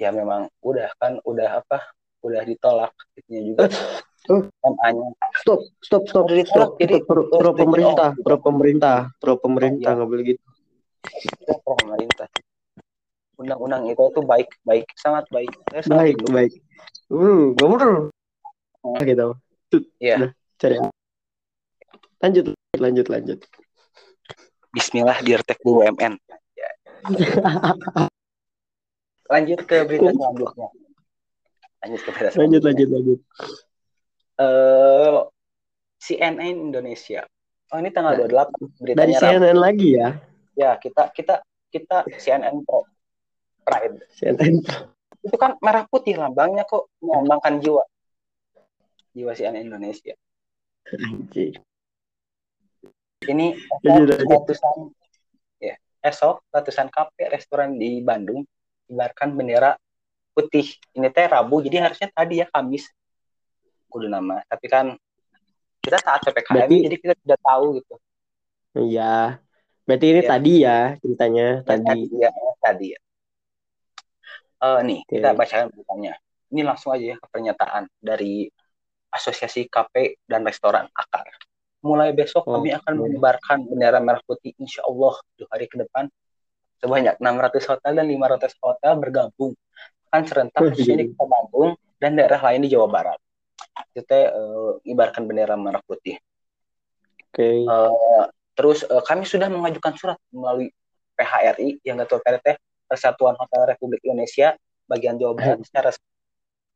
ya 0.00 0.08
memang 0.08 0.48
udah 0.64 0.88
kan 0.96 1.20
udah 1.28 1.60
apa 1.60 1.92
udah 2.24 2.40
ditolak 2.48 2.88
itunya 3.20 3.52
juga. 3.52 3.68
MA-nya. 4.64 5.12
Stop, 5.40 5.60
stop, 5.80 6.02
stop, 6.04 6.26
ditolak, 6.28 6.76
stop. 6.76 6.80
jadi 6.80 7.00
Itu 7.00 7.06
pro, 7.08 7.20
pro 7.32 7.50
pemerintah, 7.56 8.10
pro 8.20 8.36
pemerintah, 8.38 8.96
pro 9.16 9.34
pemerintah 9.40 9.90
Iya. 9.92 9.96
nggak 9.96 10.08
boleh 10.12 10.24
gitu. 10.28 10.42
Itu 11.24 11.52
pro 11.64 11.74
pemerintah. 11.80 12.28
Undang-undang 13.40 13.88
itu 13.88 14.04
tuh 14.12 14.24
baik, 14.28 14.52
baik, 14.68 14.84
sangat 15.00 15.24
baik. 15.32 15.48
Sangat 15.80 15.88
Baik, 15.88 16.14
mendukung. 16.20 16.34
baik. 16.36 16.52
Hmm, 17.08 17.42
nggak 17.56 17.68
bener. 17.72 17.90
Hmm. 18.84 18.98
Gitu. 19.00 19.26
Iya. 19.96 20.16
Cari. 20.60 20.76
Lanjut, 22.20 22.44
lanjut, 22.76 23.06
lanjut. 23.08 23.38
Bismillah 24.76 25.18
dirtek 25.24 25.56
BUMN. 25.64 26.20
Lanjut 29.30 29.60
ke 29.64 29.76
berita 29.88 30.10
selanjutnya. 30.12 30.68
Lanjut 31.80 32.00
ke 32.04 32.10
berita 32.12 32.28
lanjut, 32.36 32.60
selanjutnya. 32.60 32.68
lanjut, 32.68 32.88
lanjut. 32.92 33.18
Eh, 34.40 35.18
CNN 36.00 36.40
Indonesia. 36.72 37.28
Oh 37.70 37.78
ini 37.78 37.92
tanggal 37.92 38.16
28 38.24 38.24
Dari 38.24 38.48
beritanya 38.80 39.18
Rabu. 39.20 39.30
CNN 39.36 39.58
lagi 39.60 39.88
ya. 40.00 40.08
Ya 40.56 40.70
kita 40.80 41.12
kita 41.12 41.44
kita 41.68 42.08
CNN 42.16 42.64
Pro 42.64 42.88
Pride. 43.62 44.08
CNN. 44.16 44.64
Itu 45.20 45.36
kan 45.36 45.60
merah 45.60 45.84
putih 45.86 46.16
lambangnya 46.16 46.64
kok 46.64 46.88
melambangkan 47.04 47.60
jiwa. 47.60 47.84
Jiwa 49.12 49.32
CNN 49.36 49.68
Indonesia. 49.68 50.16
Anjing. 50.88 51.60
Ini 53.20 53.52
esok 53.84 54.24
ratusan 54.24 54.76
ya 55.60 55.76
esok 56.00 56.40
ratusan 56.48 56.88
kafe 56.88 57.28
restoran 57.28 57.76
di 57.76 58.00
Bandung 58.00 58.48
kibarkan 58.88 59.36
bendera 59.36 59.76
putih. 60.32 60.64
Ini 60.96 61.12
teh 61.12 61.28
Rabu 61.28 61.60
jadi 61.60 61.84
harusnya 61.84 62.08
tadi 62.08 62.40
ya 62.40 62.48
Kamis. 62.48 62.88
Kudu 63.90 64.06
nama. 64.06 64.38
Tapi 64.46 64.66
kan 64.66 64.94
kita 65.82 65.98
saat 65.98 66.22
PPKM 66.22 66.54
Berarti- 66.54 66.82
jadi 66.86 66.96
kita 66.96 67.14
tidak 67.18 67.40
tahu 67.42 67.66
gitu. 67.82 67.94
Iya. 68.78 69.42
Berarti 69.82 70.06
ini 70.06 70.20
Iya. 70.22 70.30
tadi 70.30 70.52
ya 70.56 70.78
ceritanya 71.02 71.46
Ya, 71.58 71.66
tadi. 71.66 72.00
ya, 72.14 72.30
tadi 72.62 72.86
ya. 72.94 73.00
Eh, 74.60 74.78
nih 74.84 74.98
Oke. 75.02 75.12
kita 75.16 75.28
bacakan 75.32 75.66
beritanya. 75.72 76.12
Ini 76.50 76.60
langsung 76.62 76.92
aja 76.92 77.04
ya 77.04 77.16
ke 77.16 77.26
pernyataan 77.26 77.88
dari 77.96 78.46
Asosiasi 79.10 79.66
Kafe 79.66 80.20
dan 80.22 80.44
Restoran 80.44 80.86
Akar. 80.92 81.26
Mulai 81.80 82.12
besok 82.12 82.44
Oh, 82.44 82.60
kami 82.60 82.70
akan 82.70 82.94
menyebarkan 82.94 83.64
bendera 83.64 83.98
merah 83.98 84.20
putih 84.22 84.52
insya 84.54 84.84
Allah 84.84 85.16
di 85.32 85.48
hari 85.48 85.64
ke 85.64 85.80
depan 85.80 86.06
sebanyak 86.76 87.16
600 87.16 87.64
hotel 87.66 87.92
dan 87.96 88.06
500 88.06 88.52
hotel 88.60 88.92
bergabung 88.94 89.52
akan 90.12 90.22
serentak 90.28 90.60
di 90.76 90.84
gila. 90.84 91.02
Kota 91.16 91.24
Bandung 91.24 91.70
dan 91.96 92.10
daerah 92.14 92.40
lain 92.44 92.60
di 92.60 92.68
Jawa 92.68 92.86
Barat. 92.86 93.18
Itu 93.92 94.06
teh 94.06 94.30
eh, 94.30 94.70
mengibarkan 94.84 95.22
bendera 95.26 95.54
merah 95.58 95.82
putih. 95.84 96.16
Oke. 97.30 97.64
Eh, 97.66 98.24
terus 98.58 98.82
eh, 98.86 99.02
kami 99.04 99.24
sudah 99.24 99.46
mengajukan 99.50 99.92
surat 99.96 100.18
melalui 100.34 100.70
PHRI 101.14 101.84
yang 101.84 102.00
ketua 102.04 102.20
PRT 102.24 102.56
Persatuan 102.90 103.38
Hotel 103.38 103.70
Republik 103.70 104.02
Indonesia 104.02 104.56
bagian 104.90 105.14
Jawa 105.20 105.38
Barat 105.38 105.62
secara 105.62 105.94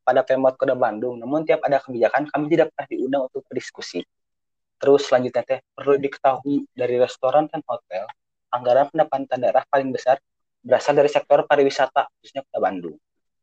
pada 0.05 0.21
Pemkot 0.21 0.55
Kota 0.55 0.77
Bandung. 0.77 1.19
Namun 1.19 1.43
tiap 1.43 1.65
ada 1.65 1.81
kebijakan 1.81 2.29
kami 2.29 2.45
tidak 2.53 2.71
pernah 2.71 2.87
diundang 2.87 3.21
untuk 3.27 3.41
berdiskusi. 3.49 4.05
Terus 4.79 5.01
selanjutnya 5.07 5.43
teh 5.43 5.59
perlu 5.73 5.97
diketahui 5.97 6.69
dari 6.71 6.95
restoran 7.01 7.49
dan 7.49 7.59
hotel 7.65 8.05
anggaran 8.53 8.87
pendapatan 8.87 9.39
daerah 9.41 9.63
paling 9.67 9.91
besar 9.91 10.21
berasal 10.63 10.95
dari 10.95 11.11
sektor 11.11 11.43
pariwisata 11.43 12.07
khususnya 12.21 12.45
Kota 12.47 12.59
Bandung. 12.63 12.95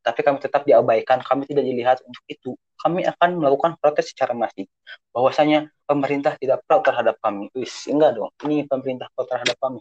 Tapi 0.02 0.20
kami 0.26 0.42
tetap 0.42 0.66
diabaikan, 0.66 1.22
kami 1.22 1.46
tidak 1.46 1.62
dilihat 1.62 1.98
untuk 2.02 2.22
itu. 2.26 2.50
Kami 2.82 3.06
akan 3.06 3.38
melakukan 3.38 3.78
protes 3.78 4.10
secara 4.10 4.34
masif 4.34 4.66
bahwasanya 5.14 5.70
pemerintah 5.86 6.34
tidak 6.42 6.66
pro 6.66 6.82
terhadap 6.82 7.14
kami. 7.22 7.46
Wis, 7.54 7.86
enggak 7.86 8.18
dong. 8.18 8.34
Ini 8.42 8.66
pemerintah 8.66 9.06
pro 9.14 9.22
terhadap 9.30 9.54
kami. 9.62 9.78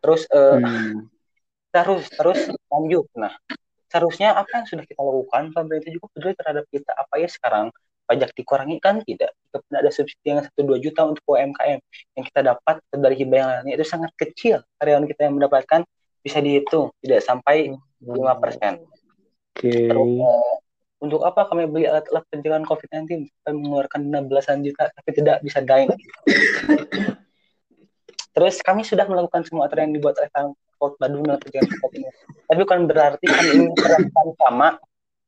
Terus 0.00 0.24
eh, 0.32 0.56
Hmm. 0.56 1.12
terus 1.70 2.08
terus 2.16 2.40
lanjut. 2.72 3.06
Nah, 3.14 3.36
seharusnya 3.92 4.32
apa 4.34 4.62
yang 4.62 4.66
sudah 4.66 4.84
kita 4.88 4.98
lakukan 5.04 5.52
pemerintah 5.52 5.90
juga 5.92 6.06
peduli 6.16 6.34
terhadap 6.34 6.64
kita. 6.72 6.90
Apa 6.96 7.14
ya 7.20 7.28
sekarang 7.28 7.68
pajak 8.08 8.34
dikurangi 8.34 8.76
kan 8.82 9.04
tidak. 9.06 9.30
Pun 9.54 9.74
ada 9.76 9.90
subsidi 9.92 10.34
yang 10.34 10.42
1-2 10.42 10.82
juta 10.82 11.06
untuk 11.06 11.22
UMKM 11.28 11.78
yang 12.16 12.24
kita 12.26 12.40
dapat 12.42 12.82
dari 12.90 13.14
hibah 13.20 13.36
yang 13.38 13.50
lainnya 13.54 13.74
itu 13.78 13.86
sangat 13.86 14.10
kecil. 14.18 14.64
Karyawan 14.82 15.06
kita 15.06 15.30
yang 15.30 15.38
mendapatkan 15.38 15.86
bisa 16.24 16.38
dihitung 16.42 16.90
tidak 17.04 17.20
sampai 17.22 17.70
5%. 18.02 18.99
Oke. 19.60 19.92
Terus 19.92 20.24
eh, 20.24 20.56
untuk 21.04 21.20
apa 21.20 21.44
kami 21.52 21.68
beli 21.68 21.84
alat-alat 21.84 22.24
pencegahan 22.32 22.64
COVID-19 22.64 23.28
kami 23.44 23.56
mengeluarkan 23.60 24.08
dana 24.08 24.24
belasan 24.24 24.64
juta 24.64 24.88
tapi 24.88 25.10
tidak 25.12 25.44
bisa 25.44 25.60
dine. 25.60 25.92
Terus 28.36 28.56
kami 28.64 28.88
sudah 28.88 29.04
melakukan 29.04 29.44
semua 29.44 29.68
aturan 29.68 29.92
yang 29.92 30.00
dibuat 30.00 30.16
oleh 30.16 30.32
Pemkot 30.32 30.96
Bandung 30.96 31.28
dalam 31.28 31.36
pencegahan 31.44 31.68
COVID-19. 31.68 32.08
Tapi 32.48 32.58
bukan 32.64 32.80
berarti 32.88 33.24
kami 33.28 33.48
ingin 33.52 33.64
memperlakukan 33.76 34.28
sama. 34.40 34.68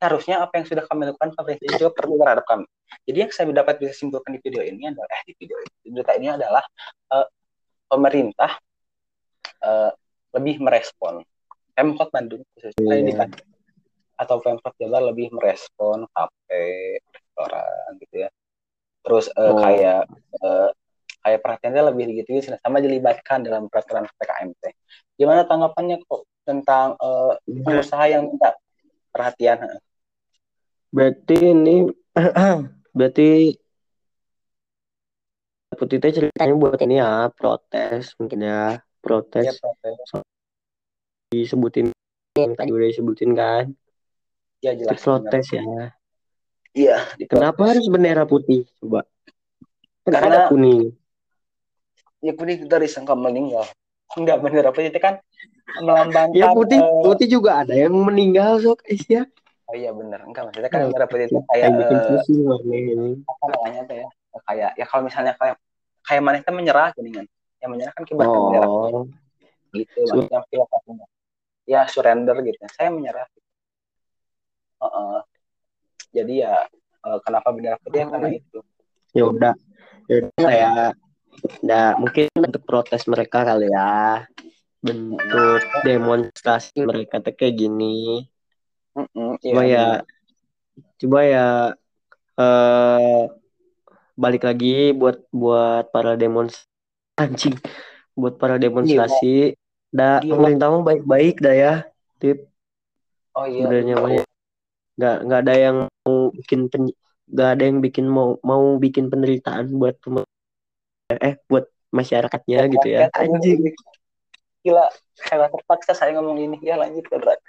Harusnya 0.03 0.43
apa 0.43 0.59
yang 0.59 0.67
sudah 0.67 0.83
kami 0.89 1.07
lakukan 1.13 1.31
pemerintah 1.37 1.79
juga 1.79 1.91
perlu 1.95 2.19
terhadap 2.19 2.45
kami. 2.49 2.67
Jadi 3.07 3.19
yang 3.23 3.31
saya 3.31 3.47
dapat 3.55 3.79
bisa 3.79 3.95
simpulkan 3.95 4.35
di 4.35 4.41
video 4.43 4.65
ini 4.65 4.91
adalah 4.91 5.07
eh 5.15 5.23
di 5.29 5.33
video 5.39 5.55
ini, 5.63 5.75
di 5.79 5.89
berita 5.95 6.13
ini 6.19 6.27
adalah 6.27 6.65
eh, 7.15 7.27
pemerintah 7.87 8.51
eh, 9.63 9.91
lebih 10.33 10.59
merespon 10.59 11.23
Pemkot 11.73 12.09
Bandung 12.11 12.43
khususnya 12.57 12.99
Iya. 12.99 13.05
di 13.05 13.13
Bandung 13.15 13.52
atau 14.23 14.39
Pemkot 14.39 14.75
Jabar 14.79 15.03
lebih 15.03 15.35
merespon 15.35 16.07
kafe, 16.15 17.03
restoran 17.11 17.99
gitu 17.99 18.17
ya. 18.27 18.31
Terus 19.03 19.27
Oh. 19.35 19.59
kayak 19.59 20.07
eh, 20.39 20.69
kayak 21.23 21.41
perhatiannya 21.43 21.83
lebih 21.95 22.23
gitu 22.23 22.55
sama 22.63 22.79
dilibatkan 22.83 23.43
dalam 23.47 23.67
peraturan 23.67 24.07
PKM 24.19 24.51
teh. 24.63 24.75
Gimana 25.19 25.43
tanggapannya 25.47 26.03
kok 26.07 26.23
tentang 26.47 26.95
eh, 26.99 27.33
pengusaha 27.67 28.05
yang 28.11 28.31
minta 28.31 28.55
perhatian? 29.11 29.59
Berarti 30.95 31.37
ini 31.41 31.89
berarti 32.97 33.59
Putih 35.73 35.99
teh 35.99 36.13
ceritanya 36.13 36.55
buat 36.55 36.79
ini 36.85 37.01
ya 37.01 37.33
protes 37.33 38.13
mungkin 38.21 38.45
ya 38.45 38.77
Ya, 38.79 39.03
protes 39.03 39.57
protes. 39.59 39.99
disebutin 41.33 41.91
yang 42.37 42.53
tadi 42.55 42.71
udah 42.71 42.89
disebutin 42.93 43.33
kan 43.33 43.73
ya 44.63 44.71
itu 44.73 44.87
jelas. 44.87 45.03
protes 45.03 45.47
ya. 45.51 45.63
Iya, 46.73 46.97
kenapa 47.29 47.75
harus 47.75 47.85
bendera 47.91 48.25
putih 48.25 48.65
coba? 48.81 49.05
Kan 50.09 50.13
Karena- 50.17 50.49
kuning. 50.49 50.97
Ya 52.23 52.33
kuning 52.33 52.65
dari 52.71 52.87
sangka 52.89 53.13
meninggal. 53.19 53.67
Enggak 54.19 54.41
bener 54.41 54.65
apa 54.71 54.79
itu 54.81 55.01
kan 55.03 55.19
melambangkan 55.83 56.37
ya 56.37 56.53
putih 56.53 56.79
eh, 56.79 57.01
putih 57.01 57.27
juga 57.29 57.65
ada 57.65 57.73
yang 57.73 57.93
meninggal 57.97 58.61
sok 58.61 58.85
guys 58.87 59.05
ya. 59.09 59.23
Oh 59.69 59.75
iya 59.77 59.89
bener 59.89 60.21
enggak 60.29 60.49
maksudnya 60.49 60.69
kan 60.69 60.81
Oh, 60.85 60.93
merah 60.93 61.09
putih 61.09 61.27
itu 61.33 61.39
kayak 61.49 61.49
kayak 61.49 61.73
bikin 61.81 61.99
pusing 62.13 62.41
ini. 62.69 63.11
apa 63.25 63.45
namanya 63.57 63.81
tuh 63.89 63.97
ya? 63.97 64.09
Kayak 64.49 64.71
ya 64.77 64.85
kalau 64.85 65.03
misalnya 65.09 65.33
kayak 65.41 65.57
kayak 66.05 66.23
mana 66.23 66.37
kita 66.45 66.53
menyerah 66.53 66.89
gini 66.93 67.11
kan 67.17 67.27
yang 67.65 67.71
menyerah 67.73 67.93
kan 67.97 68.05
kibarkan 68.05 68.39
bendera 68.49 68.69
putih. 68.69 68.93
Oh 68.93 69.05
gitu 69.73 70.01
maksudnya 70.05 70.41
filosofinya 70.53 71.07
ya 71.65 71.81
surrender 71.89 72.37
gitu. 72.45 72.61
Saya 72.77 72.93
menyerah 72.93 73.25
Heeh. 74.83 75.19
jadi 76.13 76.35
ya 76.45 76.55
eh, 77.07 77.19
kenapa 77.23 77.49
bendera 77.55 77.79
putih 77.81 78.03
ya 78.03 78.07
karena 78.11 78.29
itu. 78.35 78.59
Ya 79.15 79.25
udah. 79.29 79.55
Ya 80.11 80.15
udah 80.27 80.31
kayak 80.37 80.91
udah 81.63 81.87
mungkin 81.99 82.27
untuk 82.37 82.63
protes 82.67 83.07
mereka 83.07 83.47
kali 83.47 83.71
ya. 83.71 84.27
Bentuk 84.83 85.63
demonstrasi 85.87 86.83
mereka 86.83 87.23
tuh 87.23 87.33
kayak 87.39 87.55
gini. 87.55 88.27
Mm-mm, 88.93 89.41
iya, 89.41 89.55
coba 89.57 89.63
ya 89.65 89.87
coba 91.01 91.19
ya 91.25 91.47
eh 92.37 93.23
balik 94.13 94.45
lagi 94.45 94.93
buat 94.93 95.25
buat 95.33 95.89
para 95.95 96.19
demonstrasi 96.19 96.69
anjing. 97.17 97.57
Buat 98.13 98.37
para 98.37 98.61
demonstrasi. 98.61 99.57
Dah 99.93 100.21
Gila. 100.21 100.37
pemerintah 100.37 100.69
mah 100.73 100.83
baik-baik 100.85 101.41
dah 101.41 101.55
ya 101.57 101.75
tip. 102.21 102.49
Oh 103.33 103.49
iya 103.49 103.65
sebenarnya 103.65 103.97
ya. 104.21 104.25
Nggak 105.03 105.17
nggak 105.27 105.41
ada 105.43 105.55
yang 105.59 105.77
mau 106.07 106.31
bikin 106.31 106.71
pen, 106.71 106.95
nggak 107.27 107.49
ada 107.59 107.63
yang 107.67 107.79
bikin 107.83 108.07
mau 108.07 108.39
mau 108.47 108.79
bikin 108.79 109.11
penderitaan 109.11 109.67
buat 109.75 109.99
eh 111.19 111.43
buat 111.51 111.67
masyarakatnya 111.91 112.71
gitu 112.71 112.87
ya. 112.87 113.11
Rakyat, 113.11 113.19
aduh, 113.19 113.35
anjing. 113.35 113.59
gila 114.63 114.87
saya 115.19 115.51
terpaksa 115.51 115.91
saya 115.91 116.15
ngomong 116.15 116.39
ini. 116.39 116.57
Ya 116.63 116.79
lanjut 116.79 117.03
ke 117.03 117.19
berat 117.19 117.43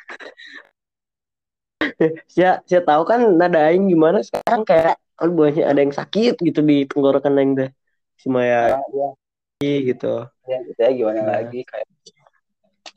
saya 2.25 2.63
saya 2.65 2.81
tahu 2.81 3.03
kan 3.05 3.21
nada 3.37 3.69
aing 3.69 3.85
gimana 3.91 4.25
sekarang 4.25 4.65
kayak 4.65 4.97
kan 5.13 5.29
banyak 5.29 5.61
ada 5.61 5.77
yang 5.77 5.93
sakit 5.93 6.41
gitu 6.41 6.59
di 6.65 6.89
tenggorokan 6.89 7.37
aing 7.37 7.53
teh. 7.53 7.69
Cuma 8.25 8.41
ya 8.41 8.81
Nah, 8.81 9.13
ya, 9.61 9.77
gitu. 9.93 10.25
Ya 10.49 10.57
gitu 10.65 10.79
ya 10.81 10.91
gimana 10.91 11.19
Nah. 11.21 11.33
lagi 11.39 11.61
kayak 11.63 11.87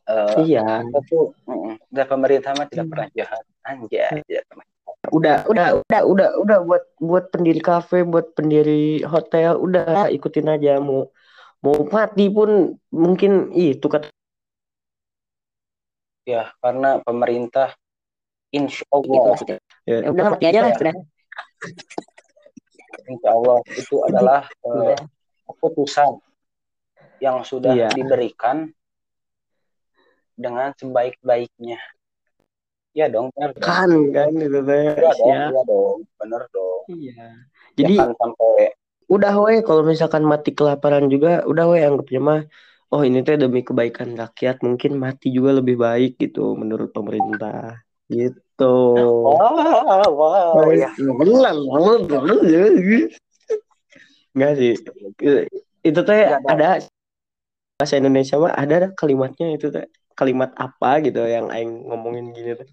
eh 0.07 0.38
iya. 0.47 0.83
kita 0.83 1.01
tuh? 1.07 1.35
Mm, 1.45 1.75
dan 1.88 2.07
pemerintah 2.07 2.51
mah 2.55 2.66
tidak 2.66 2.87
pernah 2.88 3.09
jahat. 3.12 3.42
Anjay 3.62 4.23
tidak 4.23 4.45
pernah. 4.47 4.66
Udah 5.07 5.37
udah 5.47 5.66
udah 5.83 6.01
udah 6.03 6.29
udah 6.40 6.59
buat 6.62 6.85
buat 6.99 7.25
pendiri 7.31 7.59
kafe 7.59 8.03
buat 8.03 8.35
pendiri 8.35 9.03
hotel 9.03 9.55
udah 9.57 10.11
ikutin 10.11 10.47
aja. 10.49 10.79
Mau 10.79 11.11
mau 11.62 11.79
mati 11.87 12.27
pun 12.27 12.75
mungkin 12.90 13.51
itu 13.51 13.87
kata 13.87 14.11
ya 16.27 16.51
karena 16.59 16.99
pemerintah 17.03 17.71
insya 18.51 18.83
Gitu 18.83 19.14
Allah 19.14 19.23
maksudnya. 19.31 19.59
ya, 19.87 19.97
Ya 20.03 20.09
udah 20.11 20.25
mati 20.35 20.45
aja 20.47 20.61
lah 20.62 20.73
sudah. 20.75 20.95
insya 23.07 23.31
Allah 23.31 23.59
itu 23.71 23.97
adalah 24.03 24.40
eh, 24.51 24.71
Udah. 24.71 24.99
keputusan 25.47 26.11
yang 27.23 27.47
sudah 27.47 27.73
Iya. 27.79 27.88
diberikan 27.95 28.75
dengan 30.37 30.70
sebaik-baiknya. 30.77 31.81
Ya 32.96 33.12
dong 33.12 33.29
benar 33.37 33.53
dong. 33.57 33.64
Kan 33.64 33.90
kan 34.12 34.31
itu 34.37 34.61
teh. 34.64 34.85
Iya 34.96 35.12
dong, 35.16 35.29
ya 35.29 35.42
iya 35.53 35.62
dong, 35.68 35.99
bener 36.16 36.42
dong. 36.53 36.81
iya. 36.92 37.29
Jadi 37.77 37.94
Jangan 38.01 38.16
sampai 38.16 38.72
udah 39.07 39.35
we 39.38 39.62
kalau 39.62 39.83
misalkan 39.87 40.25
mati 40.27 40.51
kelaparan 40.57 41.07
juga 41.12 41.44
udah 41.46 41.64
we 41.70 41.79
anggapnya 41.85 42.20
mah 42.25 42.40
oh 42.90 43.03
ini 43.05 43.22
teh 43.22 43.37
demi 43.37 43.62
kebaikan 43.62 44.16
rakyat 44.16 44.64
mungkin 44.66 44.96
mati 44.96 45.29
juga 45.29 45.59
lebih 45.59 45.77
baik 45.77 46.16
gitu 46.16 46.57
menurut 46.57 46.90
pemerintah. 46.94 47.83
Gitu. 48.07 48.77
Wah, 49.27 50.07
wah, 50.09 50.70
ya. 50.72 50.88
Enggak 54.33 54.53
sih. 54.57 54.75
Itu 55.83 56.01
teh 56.01 56.22
ada 56.49 56.81
bahasa 57.77 57.94
Indonesia 58.01 58.40
mah 58.40 58.57
ada 58.57 58.88
kalimatnya 58.96 59.53
itu 59.53 59.68
teh. 59.68 59.85
Kalimat 60.16 60.50
apa 60.57 61.05
gitu 61.05 61.20
yang 61.22 61.52
aing 61.52 61.87
ngomongin 61.87 62.33
gini 62.33 62.57
teh. 62.57 62.68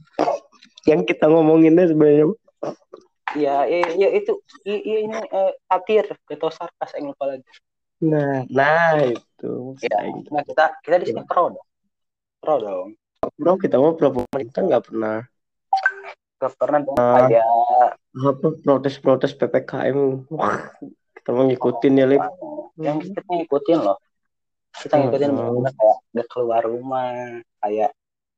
Yang 0.87 1.13
kita 1.13 1.27
ngomongin 1.27 1.75
teh 1.75 1.91
sebenarnya 1.91 2.31
Ya, 3.33 3.65
ya, 3.65 3.81
ya 3.97 4.09
itu, 4.13 4.37
i, 4.61 4.77
ini 4.77 5.17
eh, 5.17 5.51
satir, 5.65 6.05
atau 6.05 6.53
sarkas, 6.53 6.93
yang 6.93 7.09
lupa 7.11 7.33
lagi. 7.33 7.49
Nah, 8.05 8.45
nah 8.45 8.93
itu 9.01 9.73
Ya, 9.81 10.05
aing. 10.05 10.29
nah 10.29 10.45
kita 10.45 10.69
kita 10.85 11.01
di 11.01 11.05
sini 11.09 11.25
pro 11.25 11.49
dong, 11.49 11.65
pro 12.37 12.55
dong. 12.61 12.87
Bro, 13.39 13.57
kita 13.57 13.79
mau 13.79 13.95
pro 13.95 14.11
pemerintah 14.11 14.61
nggak 14.61 14.83
pernah 14.91 15.23
Gak 16.37 16.53
pernah 16.59 16.79
dong 16.83 16.99
Ah. 16.99 17.31
kayak 17.31 17.47
apa 18.13 18.47
protes-protes 18.61 19.31
PPKM. 19.33 20.27
Wah, 20.27 20.69
kita 21.15 21.29
mau 21.31 21.47
ngikutin 21.47 21.93
ya, 21.95 22.05
Lip. 22.05 22.21
yang 22.75 22.99
kita 22.99 23.23
ngikutin 23.23 23.79
loh. 23.79 23.97
Kita 24.73 24.97
ngikutin 24.97 25.29
Hmm. 25.29 25.37
bener-bener 25.37 25.73
kayak 25.77 25.97
gak 26.17 26.27
keluar 26.33 26.61
rumah, 26.65 27.39
kayak 27.61 27.93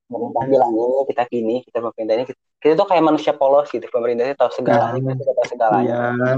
pemerintah 0.05 0.43
bilang 0.45 0.71
ini 0.75 1.01
kita 1.07 1.23
gini, 1.25 1.55
kita 1.63 1.77
pemerintah 1.81 2.13
ini 2.13 2.25
kita, 2.27 2.39
kita 2.61 2.73
tuh 2.75 2.87
kayak 2.91 3.03
manusia 3.03 3.31
polos 3.33 3.67
gitu. 3.71 3.87
Pemerintah 3.87 4.27
itu 4.27 4.35
tahu 4.35 4.51
segalanya, 4.53 4.99
Nah. 5.01 5.15
kita 5.15 5.31
tahu 5.31 5.47
segalanya. 5.49 5.95
Iya. 6.13 6.33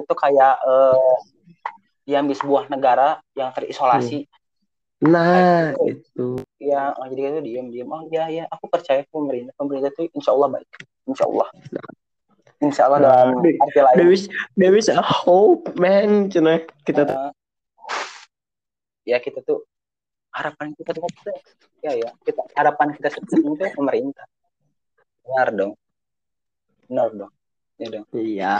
Itu 0.00 0.14
kayak 0.16 0.54
eh, 0.64 1.16
diambil 2.04 2.36
sebuah 2.36 2.64
negara 2.72 3.08
yang 3.32 3.52
terisolasi. 3.52 4.24
Nah, 5.04 5.76
itu. 5.84 6.40
ya 6.56 6.96
oh, 6.96 7.04
jadi 7.12 7.36
itu 7.36 7.40
diem 7.44 7.66
diem 7.68 7.84
oh 7.84 8.08
iya 8.08 8.24
ya 8.32 8.44
aku 8.48 8.72
percaya 8.72 9.04
pemerintah 9.12 9.52
pemerintah 9.60 9.92
itu 9.92 10.08
insya 10.16 10.32
Allah 10.32 10.48
baik 10.56 10.68
insya 11.04 11.24
Allah 11.28 11.48
insya 12.56 12.82
Allah 12.88 12.98
Nah, 13.04 13.08
dalam 13.12 13.44
di- 13.44 13.58
arti 13.60 13.80
lain 13.84 13.96
There 14.00 14.12
is 14.14 14.22
there 14.56 14.72
is 14.72 14.88
a 14.88 15.02
hope, 15.04 15.76
man. 15.76 16.32
Cina 16.32 16.64
kita 16.88 17.04
eh, 17.04 17.30
ya 19.04 19.20
kita 19.20 19.44
tuh 19.44 19.62
harapan 20.34 20.74
kita 20.74 20.90
tuh 20.92 21.06
ya 21.80 21.92
ya 21.94 22.10
kita 22.24 22.42
harapan 22.56 22.96
kita 22.98 23.08
seperti 23.12 23.38
itu 23.38 23.64
pemerintah 23.76 24.26
benar 25.24 25.48
dong 25.54 25.72
benar 26.88 27.08
dong 27.14 27.32
ya 27.76 27.86
dong 27.92 28.04
iya. 28.12 28.56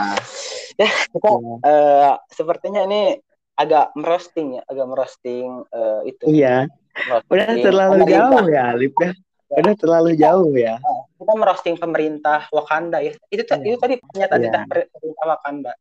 kita 1.11 1.29
eh, 1.65 2.13
sepertinya 2.31 2.81
ini 2.85 3.17
agak 3.55 3.95
merosting 3.95 4.59
ya 4.59 4.61
agak 4.67 4.85
merosting 4.87 5.63
eh, 5.71 5.99
itu 6.11 6.23
Iya. 6.27 6.67
merosting 6.95 7.31
Udah 7.31 7.47
terlalu 7.63 7.93
pemerintah. 8.03 8.15
jauh 8.19 8.45
ya, 8.51 8.61
Alip 8.71 8.95
ya. 8.99 9.11
Udah 9.55 9.75
terlalu 9.79 10.11
jauh 10.19 10.51
ya. 10.57 10.75
kita 11.15 11.33
merosting 11.33 11.75
pemerintah 11.79 12.39
Wakanda 12.51 12.99
ya 12.99 13.15
itu 13.31 13.43
Iya. 13.43 13.55
itu 13.63 13.77
tadi 13.79 13.95
pernyataan 14.03 14.41
kita 14.43 14.59
pemerintah 14.67 15.25
Wakanda 15.27 15.71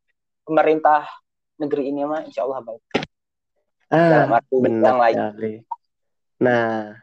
pemerintah 0.44 1.00
negeri 1.58 1.82
ini 1.90 2.02
mah 2.02 2.22
insya 2.26 2.46
Allah 2.46 2.60
baik 2.62 2.82
Ah, 3.92 4.26
yang 4.28 4.30
benar 4.62 4.92
sekali. 5.12 5.52
Nah, 6.40 6.98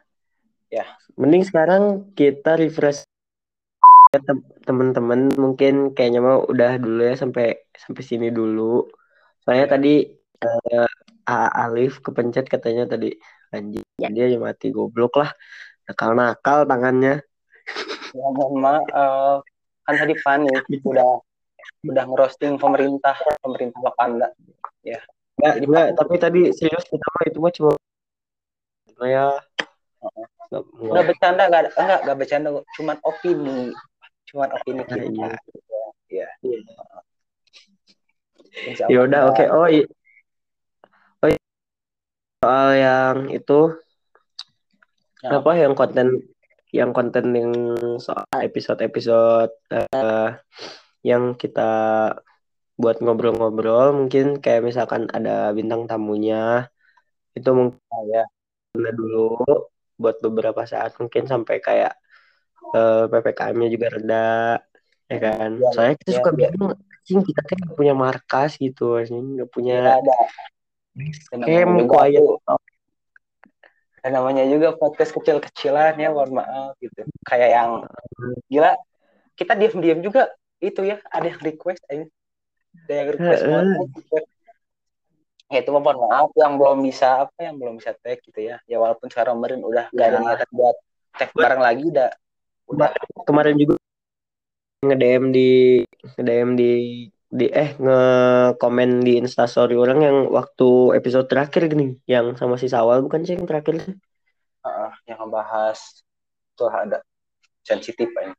Ya. 0.72 0.88
Mending 1.20 1.44
sekarang 1.44 1.82
kita 2.16 2.56
refresh 2.56 3.04
ya, 4.08 4.24
tem- 4.24 4.48
teman-teman 4.64 5.28
mungkin 5.36 5.92
kayaknya 5.92 6.24
mau 6.24 6.48
udah 6.48 6.80
dulu 6.80 7.04
ya 7.04 7.12
sampai 7.12 7.60
sampai 7.76 8.00
sini 8.00 8.32
dulu. 8.32 8.88
Soalnya 9.44 9.68
Ya. 9.68 9.72
tadi 9.76 9.94
eh, 10.42 10.88
A- 11.28 11.68
Alif 11.68 12.00
kepencet 12.00 12.48
katanya 12.48 12.88
tadi 12.88 13.12
anjing 13.52 13.84
Ya. 14.00 14.08
dia 14.08 14.32
aja 14.32 14.40
mati 14.40 14.72
goblok 14.72 15.20
lah. 15.20 15.28
Nakal-nakal 15.84 16.64
tangannya. 16.64 17.20
ya, 18.12 18.26
mohon 18.32 18.60
maaf 18.60 19.44
kan 19.84 19.94
tadi 19.96 20.12
panik 20.20 20.64
udah 20.84 21.20
udah 21.84 22.04
ngerosting 22.08 22.56
pemerintah 22.60 23.16
pemerintah 23.40 23.80
Wakanda 23.80 24.28
Enggak, 24.82 25.04
Enggak, 25.40 25.54
Pak- 25.64 25.92
tapi 25.96 26.14
tadi 26.18 26.40
serius 26.52 26.84
kita 26.86 27.06
mah 27.08 27.24
itu 27.26 27.38
mah 27.40 27.52
cuma 27.52 27.70
cuma 28.92 29.06
ya 29.08 29.26
nggak- 30.52 31.06
bercanda 31.08 31.42
nggak 31.48 31.62
enggak 31.74 32.00
nggak 32.04 32.18
bercanda 32.18 32.48
cuman 32.76 32.96
opini 33.02 33.72
cuman 34.28 34.48
opini 34.52 34.80
Ah, 34.82 34.86
kita 34.86 35.04
iya. 35.08 35.28
ya 36.12 36.28
Iya. 36.44 36.58
Insya 38.68 38.84
Ya 38.84 39.00
Allah 39.00 39.08
udah 39.08 39.20
oke. 39.32 39.44
Oh 39.48 39.64
iya. 39.66 39.84
Oh 41.24 41.28
iya. 41.32 41.40
Soal 42.38 42.68
yang 42.76 43.16
itu 43.32 43.60
Ya. 45.22 45.38
apa 45.38 45.52
yang 45.54 45.72
konten 45.72 46.26
yang 46.74 46.90
konten 46.90 47.30
yang 47.32 47.52
soal 47.96 48.26
episode-episode 48.42 49.54
eh, 49.70 50.28
yang 51.00 51.38
kita 51.38 51.70
buat 52.80 52.98
ngobrol-ngobrol 53.04 53.92
mungkin 53.94 54.40
kayak 54.40 54.64
misalkan 54.64 55.06
ada 55.12 55.52
bintang 55.52 55.84
tamunya 55.84 56.72
itu 57.36 57.48
mungkin 57.52 57.80
ya 58.10 58.24
dulu 58.72 59.36
buat 60.00 60.16
beberapa 60.24 60.64
saat 60.64 60.96
mungkin 60.96 61.28
sampai 61.28 61.60
kayak 61.60 61.92
eh, 62.72 63.04
PPKM-nya 63.12 63.68
juga 63.68 63.86
reda 63.92 64.28
ya 65.12 65.18
kan? 65.20 65.50
Iya, 65.60 65.68
soalnya 65.76 65.96
kita 66.00 66.10
iya, 66.10 66.16
suka 66.18 66.30
iya. 66.32 66.38
bingung 66.48 66.72
anjing 66.72 67.20
kita 67.26 67.40
kan 67.42 67.56
nggak 67.58 67.76
punya 67.76 67.94
markas 67.98 68.50
gitu 68.56 68.96
anjing 68.96 69.26
nggak 69.36 69.50
punya 69.52 69.76
Nggak 69.82 70.00
ada. 70.00 70.16
Juga. 70.92 71.88
quiet 71.88 72.24
dan 74.02 74.18
namanya 74.18 74.42
juga 74.50 74.74
podcast 74.74 75.14
kecil-kecilan 75.14 75.94
ya 75.94 76.10
mohon 76.10 76.42
maaf 76.42 76.74
gitu. 76.82 77.06
Kayak 77.22 77.50
yang 77.54 77.70
gila 78.50 78.74
kita 79.38 79.54
diam-diam 79.54 80.02
juga 80.02 80.26
itu 80.58 80.82
ya 80.82 80.98
ada 81.06 81.30
yang 81.30 81.38
request 81.38 81.86
aja 81.86 82.06
ada 82.72 82.92
yang 82.92 83.08
request 83.14 83.42
podcast. 83.44 84.26
ya 85.52 85.58
itu 85.60 85.68
mah 85.68 85.82
mohon 85.84 85.98
maaf 86.08 86.30
yang 86.32 86.52
belum 86.56 86.78
bisa 86.80 87.28
apa 87.28 87.38
yang 87.44 87.60
belum 87.60 87.74
bisa 87.76 87.92
tag 88.00 88.18
gitu 88.24 88.40
ya 88.40 88.56
ya 88.64 88.76
walaupun 88.80 89.12
sekarang 89.12 89.36
kemarin 89.36 89.60
udah 89.60 89.84
gak 89.92 90.06
ada 90.08 90.18
Ya. 90.18 90.24
niatan 90.24 90.50
buat 90.56 90.76
tag 91.20 91.30
bareng 91.36 91.60
lagi 91.60 91.82
udah 91.92 92.08
udah 92.72 92.88
kemarin 93.28 93.54
juga 93.60 93.74
nge-DM 94.82 95.24
di 95.30 95.50
nge-DM 96.16 96.50
di 96.56 96.72
di 97.32 97.46
eh 97.48 97.72
nge-komen 97.76 99.00
di 99.04 99.16
instastory 99.20 99.76
orang 99.76 100.00
yang 100.04 100.16
waktu 100.32 100.96
episode 100.96 101.28
terakhir 101.28 101.68
gini 101.68 101.96
yang 102.08 102.32
sama 102.36 102.56
si 102.56 102.68
Sawal 102.68 103.00
bukan 103.04 103.24
sih 103.24 103.36
yang 103.36 103.48
terakhir 103.48 103.92
uh, 104.64 104.92
yang 105.08 105.20
ngebahas 105.20 105.80
tuh 106.56 106.68
ada 106.68 107.00
sensitif 107.64 108.08
ya 108.12 108.32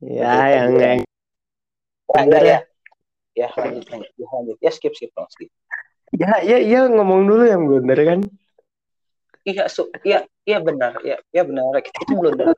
ya 0.00 0.34
yang 0.52 0.70
yang 0.76 0.98
ya, 2.16 2.22
ya, 2.24 2.40
ya. 2.44 2.58
Ya 3.38 3.48
lanjut 3.54 3.86
lanjut 3.88 4.12
ya, 4.18 4.26
lanjut 4.30 4.56
ya 4.58 4.70
skip 4.74 4.92
skip 4.96 5.10
dong 5.14 5.28
skip 5.30 5.50
ya 6.14 6.42
ya 6.42 6.58
ya 6.58 6.90
ngomong 6.90 7.26
dulu 7.30 7.44
yang 7.46 7.62
bener 7.66 8.00
kan 8.02 8.20
Iya, 9.40 9.72
su 9.72 9.88
iya, 10.04 10.28
iya 10.44 10.60
benar, 10.60 11.00
iya, 11.00 11.16
iya 11.32 11.42
benar. 11.48 11.72
Kita 11.80 11.96
itu 12.04 12.12
belum 12.12 12.32
benar. 12.36 12.52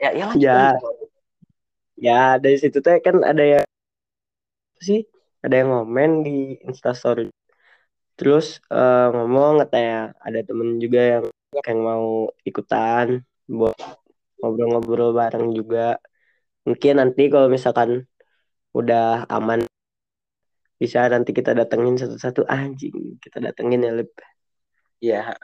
Ya, 0.00 0.08
iya 0.16 0.24
lanjut, 0.24 0.40
Ya. 0.40 0.72
lanjut. 0.80 1.08
ya 2.00 2.20
dari 2.40 2.56
situ 2.56 2.80
teh 2.80 2.96
kan 3.04 3.20
ada 3.20 3.44
yang 3.44 3.66
sih 4.80 5.04
ada 5.44 5.52
yang 5.52 5.68
ngomen 5.68 6.24
di 6.24 6.56
instastory 6.64 7.28
terus 8.16 8.56
eh, 8.72 9.06
ngomong 9.12 9.60
katanya 9.68 10.16
ada 10.24 10.40
temen 10.40 10.80
juga 10.80 11.00
yang 11.20 11.24
yang 11.68 11.78
mau 11.84 12.32
ikutan 12.48 13.20
buat 13.44 13.76
ngobrol-ngobrol 14.40 15.12
bareng 15.12 15.52
juga 15.52 16.00
mungkin 16.70 17.02
nanti 17.02 17.26
kalau 17.26 17.50
misalkan 17.50 18.06
udah 18.70 19.26
aman 19.26 19.66
bisa 20.78 21.10
nanti 21.10 21.34
kita 21.34 21.52
datengin 21.52 21.98
satu-satu. 21.98 22.46
Anjing 22.46 23.18
kita 23.18 23.42
datengin 23.42 23.82
ya 23.82 23.92
Lip. 23.98 24.14
Iya. 25.02 25.34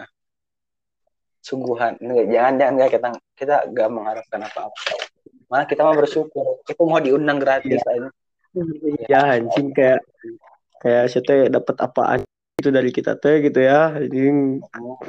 Sungguhan, 1.43 1.99
Nggak, 1.99 2.27
jangan 2.31 2.53
jangan 2.59 2.73
nggak 2.79 2.91
kita 2.95 3.09
kita 3.39 3.57
nggak 3.71 3.89
mengharapkan 3.91 4.41
apa-apa. 4.47 4.83
malah 5.47 5.67
kita 5.67 5.87
mau 5.87 5.95
bersyukur. 5.95 6.59
Itu 6.67 6.83
mau 6.87 6.99
diundang 6.99 7.39
gratis 7.39 7.79
ya, 7.79 8.11
ya 9.07 9.21
anjing 9.39 9.71
kayak 9.71 10.03
kayak 10.83 11.07
saya 11.07 11.47
dapat 11.47 11.77
apaan 11.79 12.21
itu 12.59 12.71
dari 12.73 12.91
kita 12.91 13.15
teh 13.21 13.47
gitu 13.47 13.63
ya 13.63 13.95
anjing. 13.95 14.59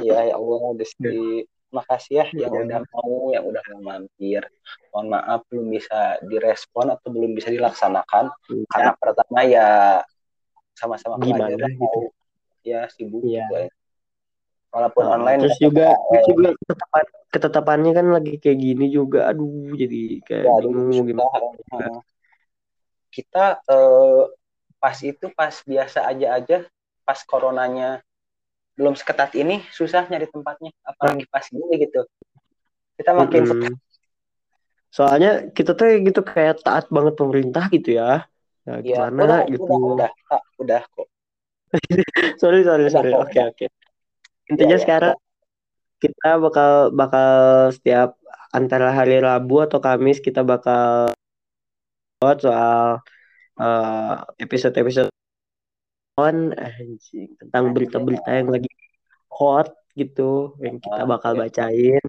Ya 0.03 0.30
ya 0.30 0.36
Allah 0.38 0.78
udah 0.78 0.89
di 1.01 1.47
makasih 1.78 2.13
ya 2.21 2.25
yang 2.34 2.53
ya. 2.53 2.59
udah 2.65 2.80
mau 2.93 3.13
yang 3.30 3.45
udah 3.45 3.63
mau 3.73 3.82
mampir. 3.93 4.41
Mohon 4.89 5.07
maaf 5.13 5.41
belum 5.49 5.67
bisa 5.69 5.99
direspon 6.25 6.93
atau 6.93 7.07
belum 7.13 7.32
bisa 7.38 7.49
dilaksanakan. 7.53 8.34
Ya. 8.49 8.65
karena 8.73 8.91
pertama 8.97 9.39
ya 9.45 9.67
sama-sama 10.78 11.17
gimana 11.21 11.53
gitu? 11.53 12.13
ya 12.61 12.86
sibuk 12.91 13.25
ya. 13.25 13.47
juga 13.49 13.71
walaupun 14.67 15.03
nah, 15.07 15.13
online 15.17 15.39
terus 15.41 15.57
juga 15.57 15.88
terus 15.95 16.25
juga 16.30 16.49
ketetapan 16.53 17.03
ketetapannya 17.28 17.91
kan 17.95 18.05
lagi 18.13 18.34
kayak 18.39 18.59
gini 18.59 18.86
juga. 18.91 19.19
Aduh 19.32 19.73
jadi 19.73 20.21
kayak 20.23 20.45
ya, 20.45 20.53
bingung 20.63 20.91
aduh, 20.91 21.05
gimana 21.07 21.38
kita, 21.57 21.88
kita 23.11 23.45
eh, 23.67 24.23
pas 24.78 24.97
itu 25.01 25.25
pas 25.34 25.53
biasa 25.53 25.99
aja 26.05 26.28
aja 26.38 26.57
pas 27.07 27.19
coronanya 27.23 28.03
belum 28.78 28.93
seketat 28.93 29.34
ini 29.34 29.65
susah 29.73 30.05
nyari 30.05 30.30
tempatnya 30.30 30.69
apalagi 30.86 31.25
pas 31.28 31.43
gini 31.49 31.75
gitu. 31.82 32.05
Kita 32.97 33.11
makin 33.17 33.41
mm 33.43 33.51
-hmm. 33.51 33.73
soalnya 34.93 35.49
kita 35.51 35.73
tuh 35.73 35.97
gitu 35.99 36.21
kayak 36.21 36.61
taat 36.61 36.88
banget 36.93 37.17
pemerintah 37.17 37.67
gitu 37.73 37.97
ya. 37.97 38.30
Nah, 38.69 38.80
ya, 38.86 39.09
gimana 39.09 39.21
udah, 39.23 39.39
gitu. 39.49 39.63
udah 39.63 39.75
udah 39.75 40.09
udah, 40.13 40.41
udah 40.61 40.82
kok. 40.93 41.07
Sorry 42.41 42.63
sorry 42.63 42.88
udah, 42.88 42.93
sorry. 42.95 43.11
oke 43.11 43.28
oke. 43.28 43.39
Okay, 43.59 43.67
intinya 44.47 44.78
ya, 44.80 44.82
sekarang 44.82 45.15
ya. 45.19 45.23
kita 45.99 46.30
bakal 46.39 46.71
bakal 46.95 47.32
setiap 47.75 48.15
antara 48.55 48.95
hari 48.95 49.19
Rabu 49.19 49.67
atau 49.67 49.84
Kamis 49.84 50.23
kita 50.23 50.47
bakal 50.47 51.11
soal 52.23 53.03
uh, 53.59 54.15
episode-episode 54.39 55.11
on 55.11 55.16
anjing 56.18 57.38
tentang 57.38 57.78
berita-berita 57.78 58.41
yang 58.41 58.49
lagi 58.49 58.74
hot 59.30 59.70
gitu 59.93 60.57
yang 60.57 60.82
kita 60.82 61.05
bakal 61.05 61.38
bacain. 61.38 62.01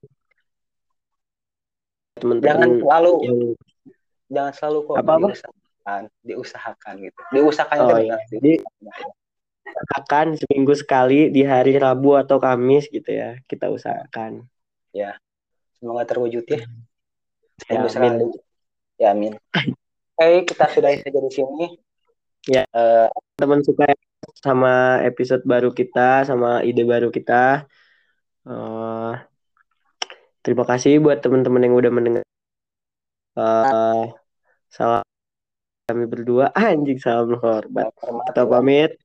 Teman-teman 2.16 2.48
jangan 2.48 2.70
selalu 2.80 3.12
yang 3.22 3.38
jangan 4.32 4.52
selalu 4.56 4.78
kok 4.84 4.96
apa 4.96 5.12
apa? 5.12 5.28
diusahakan, 5.28 6.02
diusahakan 6.24 6.94
gitu. 7.04 7.20
Diusahakan 7.36 7.78
oh, 7.84 8.00
iya. 8.00 8.16
jadi 8.32 8.52
akan 10.00 10.40
seminggu 10.40 10.72
sekali 10.72 11.28
di 11.28 11.44
hari 11.44 11.76
Rabu 11.76 12.16
atau 12.16 12.40
Kamis 12.40 12.88
gitu 12.88 13.12
ya 13.12 13.36
kita 13.44 13.68
usahakan. 13.68 14.48
Ya 14.96 15.20
semoga 15.76 16.08
terwujud 16.08 16.48
ya. 16.48 16.64
Ya 17.68 17.84
amin. 17.84 18.32
ya 18.96 19.08
amin. 19.12 19.32
Oke 20.18 20.48
kita 20.48 20.64
sudah 20.72 20.96
saja 20.96 21.20
di 21.20 21.32
sini. 21.32 21.66
Ya. 22.48 22.64
Uh, 22.72 23.12
teman 23.38 23.62
suka 23.62 23.86
sama 24.42 24.98
episode 25.06 25.46
baru 25.46 25.70
kita 25.70 26.26
sama 26.26 26.66
ide 26.66 26.82
baru 26.82 27.14
kita. 27.14 27.70
Uh, 28.42 29.14
terima 30.42 30.66
kasih 30.66 30.98
buat 30.98 31.22
teman-teman 31.22 31.62
yang 31.62 31.74
udah 31.78 31.92
mendengar. 31.94 32.26
Uh, 33.38 34.10
salam 34.66 35.06
kami 35.86 36.04
berdua. 36.10 36.50
Anjing 36.58 36.98
salam 36.98 37.38
hormat. 37.38 37.94
Kita 38.34 38.42
pamit. 38.42 38.98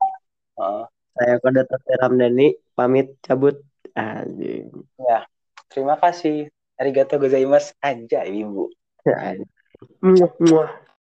Uh. 0.58 0.90
saya 1.14 1.38
kode 1.38 1.62
Ramdhani 2.02 2.58
pamit 2.74 3.14
cabut. 3.22 3.62
Anjing. 3.94 4.74
Ya 4.98 5.30
terima 5.70 5.94
kasih. 6.02 6.50
Arigato 6.82 7.22
gozaimasu. 7.22 7.78
Aja 7.86 8.26
ibu 8.26 8.74
muah 10.40 10.72